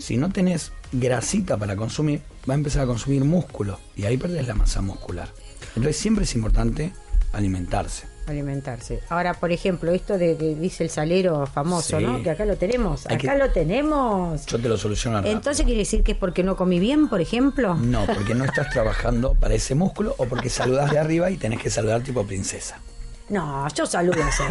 [0.00, 4.46] Si no tenés grasita para consumir, va a empezar a consumir músculo y ahí perdés
[4.48, 5.28] la masa muscular.
[5.76, 6.92] Entonces siempre es importante
[7.32, 8.06] alimentarse.
[8.26, 9.00] Alimentarse.
[9.08, 12.04] Ahora, por ejemplo, esto de que dice el salero famoso, Sí.
[12.04, 12.22] ¿no?
[12.22, 13.06] Que acá lo tenemos.
[13.06, 14.46] Hay Acá que- lo tenemos.
[14.46, 15.34] Yo te lo soluciono rápido.
[15.36, 17.74] Entonces quiere decir que es porque no comí bien, por ejemplo.
[17.74, 21.60] No, porque no estás trabajando para ese músculo o porque saludás de arriba y tenés
[21.60, 22.78] que saludar tipo princesa.
[23.30, 24.42] No, yo saludo así.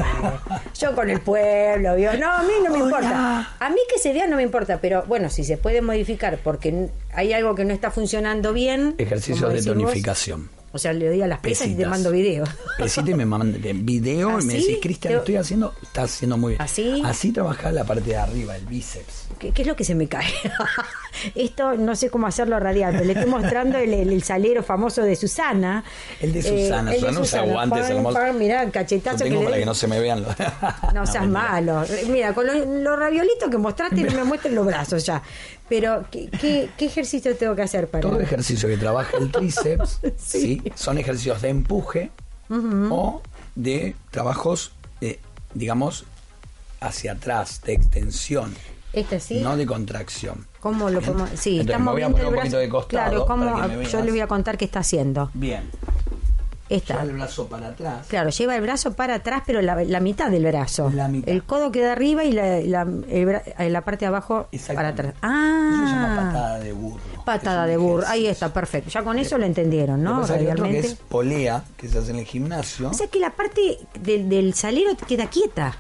[0.80, 2.14] Yo con el pueblo, ¿vio?
[2.18, 2.86] No, a mí no me Hola.
[2.86, 3.56] importa.
[3.60, 6.90] A mí que se vea no me importa, pero bueno, si se puede modificar porque
[7.14, 8.96] hay algo que no está funcionando bien.
[8.98, 10.50] Ejercicios de tonificación.
[10.72, 12.44] O sea, le doy a las pesas y te mando video.
[12.78, 16.62] Pesita y me mandan video y me decís, Cristian, estoy haciendo, estás haciendo muy bien.
[16.62, 17.02] ¿Así?
[17.06, 19.28] Así trabajás la parte de arriba, el bíceps.
[19.40, 20.28] ¿Qué, qué es lo que se me cae?
[21.36, 25.02] Esto no sé cómo hacerlo radial, pero le estoy mostrando el, el- el salero famoso
[25.04, 25.84] de Susana.
[26.22, 28.36] El de Susana, Eh, el Susana usa guantes hermosos.
[28.36, 30.34] mirá, Lo cachetazo que tengo le para que no se me vean los...
[30.94, 31.52] No seas mentira.
[31.52, 31.84] malo.
[32.10, 35.22] Mira, con los los raviolitos que mostraste no me muestren los brazos ya.
[35.70, 38.02] Pero, ¿qué, qué, qué ejercicio tengo que hacer para...?
[38.02, 40.62] Todo ejercicio que trabaja el tríceps, Sí.
[40.64, 40.72] sí.
[40.76, 42.12] son ejercicios de empuje
[42.50, 43.22] o
[43.56, 45.20] de trabajos, eh,
[45.54, 46.06] digamos,
[46.82, 48.56] hacia atrás, de extensión,
[48.94, 49.42] ¿Este sí?
[49.42, 50.48] no de contracción.
[50.60, 51.30] ¿Cómo lo podemos...?
[51.36, 53.84] Sí, Entonces, está me voy a poner un poquito de costado Claro, ¿cómo?
[53.84, 55.30] yo le voy a contar qué está haciendo.
[55.36, 55.70] Bien.
[56.70, 56.94] Esta.
[56.94, 58.06] Lleva el brazo para atrás.
[58.08, 60.92] Claro, lleva el brazo para atrás, pero la, la mitad del brazo.
[60.94, 61.28] La mitad.
[61.28, 64.90] El codo queda arriba y la, la, el bra- eh, la parte de abajo para
[64.90, 65.14] atrás.
[65.16, 67.02] Eso se llama Ah, patada de burro.
[67.26, 68.04] patada de burro.
[68.08, 68.90] Ahí está, perfecto.
[68.92, 70.24] Ya con eso lo entendieron, Lo ¿no?
[70.26, 72.90] es que otro que es polea, que se hace en el gimnasio.
[72.90, 75.76] O sea que la parte del salero queda quieta.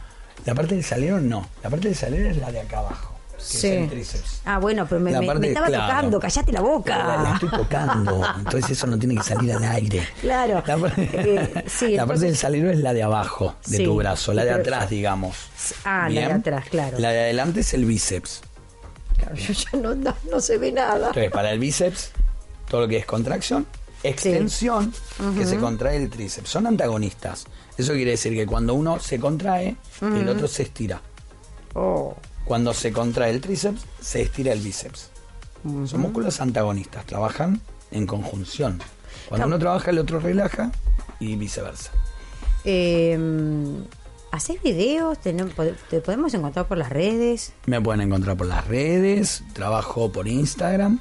[0.45, 1.45] La parte del salero no.
[1.63, 3.18] La parte del salero es la de acá abajo.
[3.39, 3.67] Que Sí.
[3.67, 4.41] es el tríceps.
[4.45, 5.71] Ah, bueno, pero me, estaba claro.
[5.87, 7.31] tocando, callate la La, la boca.
[7.35, 10.07] estoy tocando, entonces eso no tiene que salir al aire.
[10.21, 10.63] Claro.
[10.65, 13.83] La, par- Eh, sí, la parte entonces- del salero es la de abajo de Sí,
[13.83, 15.37] tu brazo, la de pero- atrás, digamos.
[15.85, 16.99] Ah, la de atrás, claro.
[16.99, 18.41] La de adelante es el bíceps.
[19.17, 21.07] Claro, yo ya no, no, no se ve nada.
[21.07, 22.11] Entonces, para el bíceps,
[22.69, 23.65] todo lo que es contracción,
[24.03, 24.93] extensión,
[25.37, 26.49] que se contrae el tríceps.
[26.49, 27.45] Son antagonistas.
[27.77, 31.01] Eso quiere decir que cuando uno se contrae, el otro se estira.
[31.75, 32.15] Oh,
[32.49, 35.11] Cuando se contrae el tríceps, se estira el bíceps.
[35.85, 38.81] Son músculos antagonistas, trabajan en conjunción.
[39.27, 40.71] Cuando uno trabaja, el otro relaja
[41.19, 41.91] y viceversa.
[42.65, 43.15] eh,
[44.31, 45.19] ¿Haces videos?
[45.23, 47.53] ¿Tenem- pod- ¿Te podemos encontrar por las redes?
[47.67, 50.99] Me pueden encontrar por las redes, trabajo por Instagram.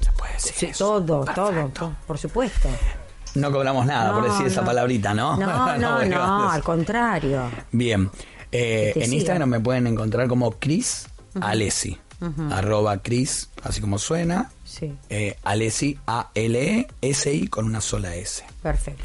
[0.00, 1.00] Se puede decir Sí, eso.
[1.02, 1.50] todo, Perfecto.
[1.50, 2.68] todo, todo, por supuesto.
[3.36, 5.36] No cobramos nada por No, decir esa palabrita, ¿no?
[5.36, 7.42] No, no, no, al contrario.
[7.70, 8.10] Bien.
[8.52, 9.12] Eh, en.
[9.12, 11.06] Instagram me pueden encontrar como Chris
[11.40, 11.98] Alessi.
[12.50, 14.50] Arroba Chris, así como suena.
[14.64, 18.44] Sí, Eh, Alessi, A-L-E-S-I con una sola S.
[18.62, 19.02] perfecto.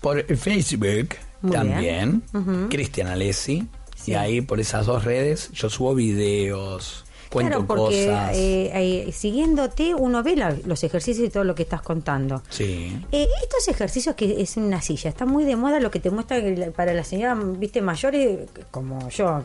[0.00, 2.22] Por Facebook Muy también,
[2.70, 3.66] Cristian Alessi.
[3.96, 4.12] Sí.
[4.12, 7.03] Y ahí por esas dos redes yo subo videos,
[7.40, 8.30] claro, porque cosas.
[8.36, 12.42] eh, eh, siguiéndote uno ve la- los ejercicios y todo lo que estás contando.
[12.50, 12.96] Sí.
[13.12, 16.38] Eh, estos ejercicios que es una silla, está muy de moda lo que te muestra
[16.38, 19.42] la- para las señoras, viste, mayores, como yo,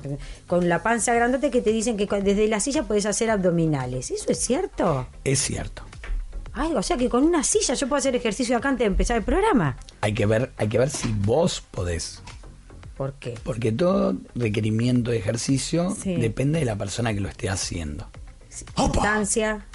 [0.47, 4.11] con la panza grandote, que te dicen que desde la silla puedes hacer abdominales.
[4.11, 5.07] ¿Eso es cierto?
[5.23, 5.83] Es cierto.
[6.53, 9.17] Ay, o sea que con una silla yo puedo hacer ejercicio acá antes de empezar
[9.17, 9.77] el programa.
[10.01, 12.21] Hay que ver, hay que ver si vos podés.
[12.99, 13.33] ¿Por qué?
[13.43, 16.15] Porque todo requerimiento de ejercicio Sí.
[16.17, 18.09] depende de la persona que lo esté haciendo.
[18.75, 19.65] Distancia.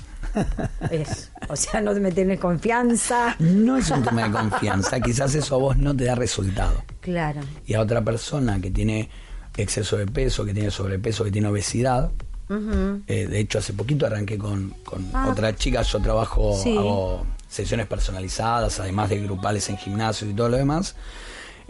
[0.91, 3.35] Es, o sea, no me tenés confianza.
[3.39, 6.83] No es un tema de confianza, quizás eso a vos no te da resultado.
[7.01, 7.41] Claro.
[7.67, 9.09] Y a otra persona que tiene
[9.57, 12.11] exceso de peso, que tiene sobrepeso, que tiene obesidad.
[12.51, 15.29] eh, de hecho, hace poquito arranqué con, con Ah.
[15.33, 16.77] otra chica, yo trabajo, Sí.
[16.77, 20.95] hago sesiones personalizadas, además de grupales en gimnasios y todo lo demás.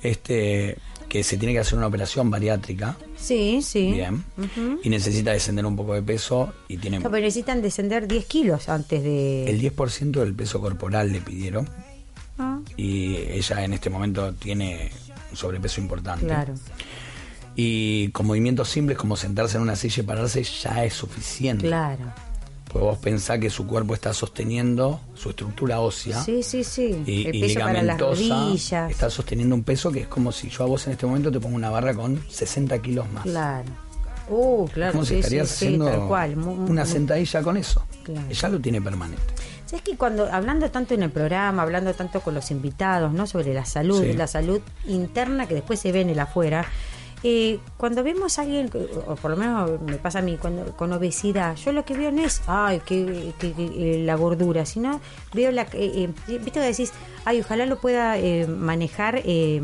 [0.02, 0.76] Este
[1.08, 3.92] que se tiene que hacer una operación bariátrica, Sí, sí.
[3.92, 4.24] bien,
[4.82, 8.68] y necesita descender un poco de peso y tiene No, pero necesitan descender 10 kilos
[8.68, 9.48] antes de...
[9.48, 11.68] el 10% del peso corporal le pidieron
[12.38, 14.90] Ah, y ella en este momento tiene
[15.30, 16.26] un sobrepeso importante.
[16.26, 16.54] claro.
[17.56, 21.66] Y con movimientos simples como sentarse en una silla y pararse ya es suficiente.
[21.68, 22.12] Claro.
[22.74, 27.02] Pues vos pensás que su cuerpo está sosteniendo su estructura ósea Sí, sí, sí.
[27.06, 28.34] y, el y peso para las ligamentosa.
[28.34, 28.90] rodillas.
[28.90, 31.38] Está sosteniendo un peso que es como si yo a vos en este momento te
[31.38, 33.22] pongo una barra con 60 kilos más.
[33.22, 33.64] Claro.
[34.28, 34.90] Uh, claro.
[34.92, 36.36] como si sí, estarías sí, haciendo tal cual.
[36.36, 37.84] Una sentadilla con eso.
[38.02, 38.26] Claro.
[38.28, 39.22] Ella lo tiene permanente.
[39.66, 43.28] ¿Sabes que cuando hablando tanto en el programa, hablando tanto con los invitados, ¿no?
[43.28, 44.14] Sobre la salud, Sí.
[44.14, 46.66] la salud interna que después se ve en el afuera.
[47.24, 48.70] Eh, cuando vemos a alguien,
[49.06, 52.12] o por lo menos me pasa a mí, cuando, con obesidad, yo lo que veo
[52.12, 55.00] no es, ay, que, que- que, eh, la gordura, sino
[55.32, 55.62] veo la.
[55.72, 56.92] Eh, eh, ¿Viste que decís,
[57.24, 59.60] ay, ojalá lo pueda eh, manejar eh,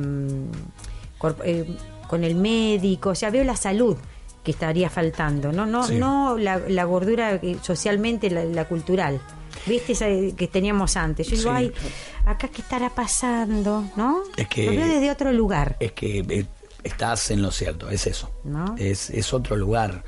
[1.44, 1.76] eh,
[2.08, 3.96] con el médico, o sea, veo la salud
[4.42, 5.96] que estaría faltando, no no Sí.
[5.98, 9.20] no la, la gordura socialmente, la, la cultural.
[9.66, 11.26] ¿Viste esa que teníamos antes?
[11.28, 11.56] Yo digo, Sí.
[11.56, 11.72] ay,
[12.24, 14.22] acá qué estará pasando, ¿no?
[14.36, 15.76] Es que- Lo veo desde otro lugar.
[15.80, 16.46] Es que eh,
[16.84, 18.30] estás en lo cierto, es eso.
[18.44, 18.74] ¿No?
[18.78, 20.02] Es, es otro lugar.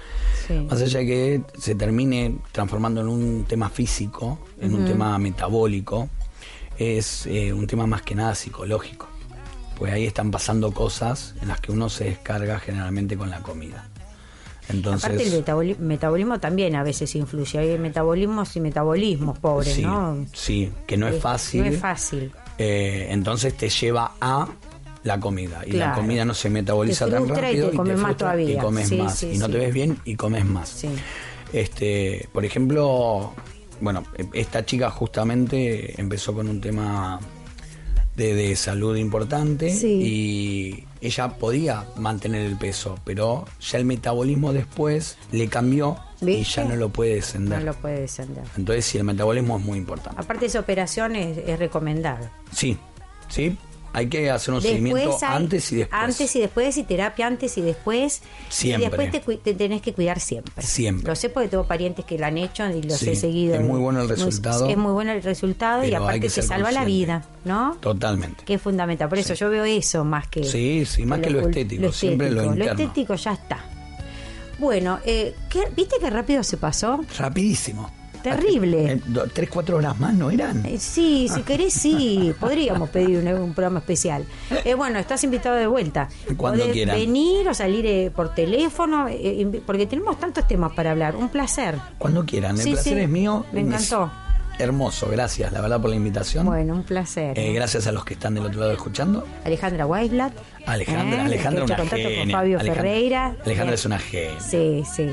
[0.46, 0.54] Sí.
[0.54, 6.08] Más allá de que se termine transformando en un tema físico, en un tema metabólico,
[6.78, 9.06] es eh, un tema más que nada psicológico.
[9.78, 13.88] Pues ahí están pasando cosas en las que uno se descarga generalmente con la comida.
[14.68, 17.58] Entonces, Aparte el metaboli- metabolismo también a veces influye.
[17.58, 20.24] Hay metabolismos y metabolismos, pobres, sí, ¿no?
[20.32, 21.62] sí, que no es fácil.
[21.62, 22.32] No es fácil.
[22.58, 24.46] Eh, entonces te lleva a
[25.04, 25.62] la comida.
[25.66, 27.70] Y la comida no se metaboliza tan frustra y rápido.
[27.70, 28.50] te comes más todavía.
[28.52, 29.18] Y comes Sí, más.
[29.18, 29.52] sí, y no sí.
[29.52, 30.84] te ves bien y comes más.
[31.52, 33.32] Este, por ejemplo,
[33.80, 37.20] bueno, esta chica justamente empezó con un tema
[38.16, 45.18] de, de salud importante y ella podía mantener el peso, pero ya el metabolismo después
[45.32, 47.62] le cambió y ya no lo puede No descender.
[47.64, 48.44] lo puede descender.
[48.56, 50.20] Entonces sí, el metabolismo es muy importante.
[50.20, 52.28] Aparte esa operación es, es recomendable.
[52.52, 52.76] Sí,
[53.28, 53.56] sí,
[53.94, 56.00] Hay que hacer un Después seguimiento hay- antes y después.
[56.02, 58.22] Antes y después, y terapia antes y después.
[58.48, 58.86] Siempre.
[58.86, 60.64] Y después te, te tenés que cuidar siempre.
[60.64, 61.08] Siempre.
[61.08, 63.54] Lo sé porque tengo parientes que lo han hecho y los Sí, he seguido.
[63.54, 64.66] es muy bueno el resultado.
[64.68, 67.76] Es muy bueno el resultado y aparte que te salva la vida, ¿no?
[67.80, 68.44] Totalmente.
[68.44, 69.08] Que es fundamental.
[69.10, 70.44] Por eso yo veo eso más que.
[70.44, 72.72] Sí, sí, más que lo cul- estético, siempre lo Lo interno.
[72.72, 73.58] estético ya está.
[74.58, 77.00] Bueno, eh, ¿qué- ¿viste qué rápido se pasó?
[77.18, 77.90] Rapidísimo.
[78.22, 78.92] Terrible.
[78.92, 79.00] Eh,
[79.32, 80.64] Tres, cuatro horas más, ¿no eran?
[80.66, 82.32] Eh, Sí, si querés, sí.
[82.40, 84.24] Podríamos pedir un, un programa especial.
[84.64, 86.08] Eh, bueno, estás invitado de vuelta.
[86.36, 86.96] Cuando Podés quieran.
[86.96, 89.06] venir o salir eh, por teléfono,
[89.66, 91.16] porque tenemos tantos temas para hablar.
[91.16, 91.76] Un placer.
[91.98, 92.56] Cuando quieran.
[92.56, 93.00] El Sí, placer sí.
[93.00, 93.44] es mío.
[93.52, 94.10] Me encantó.
[94.58, 96.44] Hermoso, gracias, la verdad, por la invitación.
[96.44, 97.36] Bueno, un placer.
[97.38, 99.26] Eh, gracias a los que están del otro lado escuchando.
[99.44, 100.34] Alejandra Weisblatt.
[100.66, 101.24] Alejandra, ¿eh?
[101.24, 102.36] Alejandra una contacto con genia.
[102.36, 103.36] Fabio Alejandra- Ferreira.
[103.44, 104.40] Alejandra Eh, es una genia.
[104.40, 105.08] Sí, sí.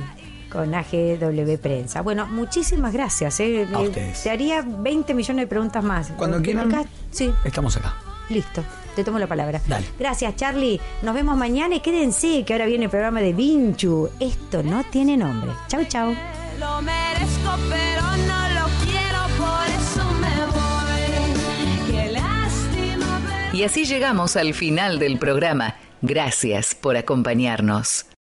[0.51, 2.01] Con AGW Prensa.
[2.01, 3.39] Bueno, muchísimas gracias.
[3.39, 3.67] eh.
[3.73, 4.23] A Eh, ustedes.
[4.23, 6.07] Te haría 20 millones de preguntas más.
[6.17, 6.73] Cuando Porque quieran.
[6.73, 7.31] acá- sí.
[7.45, 7.95] Estamos acá.
[8.29, 8.63] Listo,
[8.95, 9.61] te tomo la palabra.
[9.67, 9.85] Dale.
[9.97, 10.79] Gracias, Charlie.
[11.01, 14.09] Nos vemos mañana y quédense que ahora viene el programa de Vinchu.
[14.19, 15.51] Esto no tiene nombre.
[15.67, 16.15] Chau, chau.
[16.59, 21.91] Lo merezco, pero no lo quiero, por eso me voy.
[21.91, 23.21] Qué lástima.
[23.27, 25.75] pero- Y así llegamos al final del programa.
[26.01, 28.05] Gracias por acompañarnos.